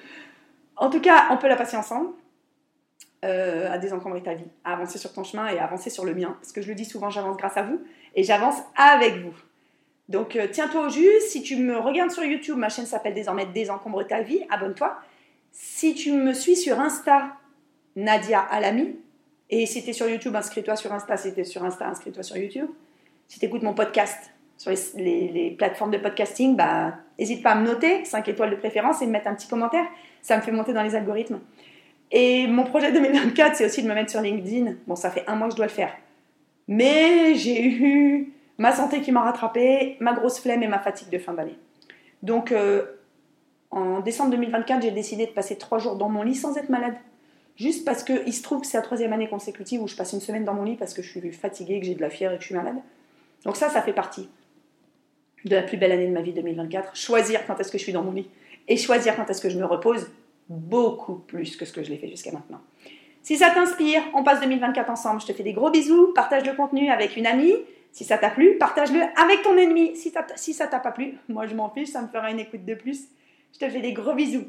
En 0.77 0.91
tout 0.91 1.01
cas, 1.01 1.27
on 1.31 1.37
peut 1.37 1.49
la 1.49 1.57
passer 1.57 1.77
ensemble. 1.77 2.11
Euh, 3.25 3.69
à 3.69 3.79
désencombrer 3.79 4.23
ta 4.23 4.35
vie, 4.35 4.45
à 4.63 4.75
avancer 4.75 4.97
sur 4.97 5.13
ton 5.13 5.25
chemin 5.25 5.49
et 5.49 5.59
à 5.59 5.65
avancer 5.65 5.91
sur 5.91 6.05
le 6.05 6.15
mien. 6.15 6.37
Parce 6.41 6.53
que 6.53 6.63
je 6.63 6.69
le 6.69 6.77
dis 6.77 6.85
souvent, 6.85 7.11
j'avance 7.11 7.37
grâce 7.37 7.57
à 7.57 7.63
vous 7.63 7.81
et 8.15 8.23
j'avance 8.23 8.55
avec 8.77 9.17
vous. 9.17 9.35
Donc 10.09 10.37
euh, 10.37 10.47
tiens-toi 10.49 10.87
au 10.87 10.89
jus. 10.89 11.11
Si 11.27 11.43
tu 11.43 11.57
me 11.57 11.77
regardes 11.79 12.13
sur 12.13 12.23
YouTube, 12.23 12.57
ma 12.57 12.69
chaîne 12.69 12.87
s'appelle 12.87 13.15
désormais 13.15 13.47
Désencombre 13.47 14.07
ta 14.07 14.23
vie. 14.23 14.43
Abonne-toi. 14.51 14.97
Si 15.51 15.97
tu 15.97 16.13
me 16.13 16.33
suis 16.33 16.55
sur 16.55 16.79
Insta, 16.79 17.33
Nadia 17.97 18.39
Alami. 18.39 18.95
Et 19.51 19.67
si 19.67 19.83
tu 19.83 19.91
es 19.91 19.93
sur 19.93 20.09
YouTube, 20.09 20.37
inscris-toi 20.37 20.77
sur 20.77 20.93
Insta. 20.93 21.17
Si 21.17 21.35
tu 21.35 21.41
es 21.41 21.45
sur 21.45 21.65
Insta, 21.65 21.89
inscris-toi 21.89 22.23
sur 22.23 22.37
YouTube. 22.37 22.69
Si 23.27 23.41
tu 23.41 23.47
écoutes 23.47 23.65
mon 23.65 23.75
podcast 23.75 24.31
sur 24.57 24.71
les, 24.95 25.57
plateformes 25.59 25.91
de 25.91 25.99
podcasting, 25.99 26.55
bah, 26.55 26.99
n'hésite 27.19 27.43
pas 27.43 27.51
à 27.51 27.55
me 27.57 27.67
noter, 27.67 28.05
5 28.05 28.29
étoiles 28.29 28.51
de 28.51 28.57
préférence, 28.57 29.03
et 29.03 29.07
me 29.07 29.13
mettre 29.13 29.29
un 29.29 29.35
petit 29.35 29.49
commentaire. 29.49 29.85
Ça 30.23 30.37
me 30.37 30.43
fait 30.43 30.53
monter 30.53 30.73
dans 30.73 30.83
les 30.83 30.95
algorithmes. 30.95 31.41
Et 32.11 32.47
mon 32.47 32.65
projet 32.65 32.93
2024, 32.93 33.57
c'est 33.57 33.67
aussi 33.67 33.83
de 33.83 33.89
me 33.89 33.95
mettre 33.95 34.11
sur 34.11 34.21
LinkedIn. 34.21 34.75
Bon, 34.87 34.97
ça 34.97 35.11
fait 35.11 35.25
un 35.27 35.37
mois 35.37 35.49
que 35.49 35.53
je 35.53 35.57
dois 35.57 35.67
le 35.67 35.73
faire. 35.73 35.93
Mais 36.69 37.35
j'ai 37.35 37.65
eu 37.67 38.33
ma 38.59 38.73
santé 38.73 39.01
qui 39.01 39.13
m'a 39.13 39.23
rattrapé, 39.23 39.97
ma 40.01 40.13
grosse 40.13 40.41
flemme 40.41 40.63
et 40.63 40.69
ma 40.69 40.79
fatigue 40.79 41.11
de 41.11 41.19
fin 41.19 41.35
d'année. 41.35 41.59
Donc, 42.23 42.53
euh, 42.53 42.85
en 43.71 44.01
décembre 44.01 44.31
2024, 44.31 44.83
j'ai 44.83 44.91
décidé 44.91 45.27
de 45.27 45.33
passer 45.33 45.57
trois 45.57 45.79
jours 45.79 45.97
dans 45.97 46.09
mon 46.09 46.23
lit 46.23 46.35
sans 46.35 46.57
être 46.57 46.69
malade. 46.69 46.95
Juste 47.57 47.85
parce 47.85 48.05
qu'il 48.05 48.33
se 48.33 48.43
trouve 48.43 48.61
que 48.61 48.67
c'est 48.67 48.77
la 48.77 48.83
troisième 48.83 49.13
année 49.13 49.29
consécutive 49.29 49.83
où 49.83 49.89
je 49.89 49.97
passe 49.97 50.13
une 50.13 50.21
semaine 50.21 50.45
dans 50.45 50.55
mon 50.55 50.63
lit 50.63 50.77
parce 50.77 50.95
que 50.95 51.03
je 51.03 51.09
suis 51.09 51.33
fatiguée, 51.33 51.81
que 51.81 51.87
j'ai 51.87 51.95
de 51.95 52.01
la 52.01 52.11
fièvre 52.11 52.35
et 52.35 52.37
que 52.37 52.43
je 52.43 52.47
suis 52.47 52.55
malade. 52.55 52.77
Donc 53.45 53.57
ça, 53.57 53.69
ça 53.69 53.83
fait 53.83 53.93
partie 53.93 54.29
de 55.45 55.55
la 55.55 55.63
plus 55.63 55.77
belle 55.77 55.93
année 55.93 56.07
de 56.07 56.13
ma 56.13 56.23
vie 56.23 56.33
2024. 56.33 56.97
Choisir 56.97 57.47
quand 57.47 57.59
est-ce 57.61 57.71
que 57.71 57.79
je 57.79 57.83
suis 57.83 57.93
dans 57.93 58.03
mon 58.03 58.13
lit 58.13 58.29
et 58.67 58.77
choisir 58.77 59.17
quand 59.17 59.29
est-ce 59.31 59.41
que 59.41 59.49
je 59.49 59.59
me 59.59 59.65
repose 59.65 60.11
beaucoup 60.49 61.17
plus 61.17 61.57
que 61.57 61.65
ce 61.65 61.73
que 61.73 61.83
je 61.83 61.91
l'ai 61.91 61.99
fait 61.99 62.09
jusqu'à 62.09 62.33
maintenant. 62.33 62.61
Si 63.23 63.37
ça 63.37 63.51
t'inspire, 63.51 64.03
on 64.15 64.23
passe 64.23 64.41
2024 64.41 64.91
ensemble. 64.91 65.21
Je 65.21 65.27
te 65.27 65.33
fais 65.33 65.43
des 65.43 65.53
gros 65.53 65.71
bisous. 65.71 66.13
Partage 66.15 66.47
le 66.47 66.55
contenu 66.55 66.89
avec 66.91 67.17
une 67.17 67.27
amie. 67.27 67.55
Si 67.93 68.05
ça 68.05 68.19
t'a 68.19 68.31
plu, 68.31 68.57
partage-le 68.59 69.01
avec 69.01 69.43
ton 69.43 69.57
ennemi. 69.57 69.97
Si 69.97 70.11
ça, 70.11 70.27
si 70.37 70.55
ça 70.55 70.67
t'a 70.67 70.79
pas 70.79 70.93
plu, 70.93 71.15
moi 71.29 71.47
je 71.47 71.55
m'en 71.55 71.69
fiche, 71.71 71.89
ça 71.89 72.03
me 72.03 72.09
fera 72.09 72.31
une 72.31 72.41
écoute 72.41 72.65
de 72.65 72.75
plus. 72.75 73.09
Je 73.53 73.59
te 73.59 73.69
fais 73.69 73.81
des 73.81 73.93
gros 73.93 74.15
bisous. 74.15 74.47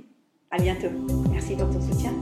À 0.51 0.57
bientôt. 0.57 0.89
Merci 1.31 1.55
pour 1.55 1.69
ton 1.69 1.81
soutien. 1.81 2.13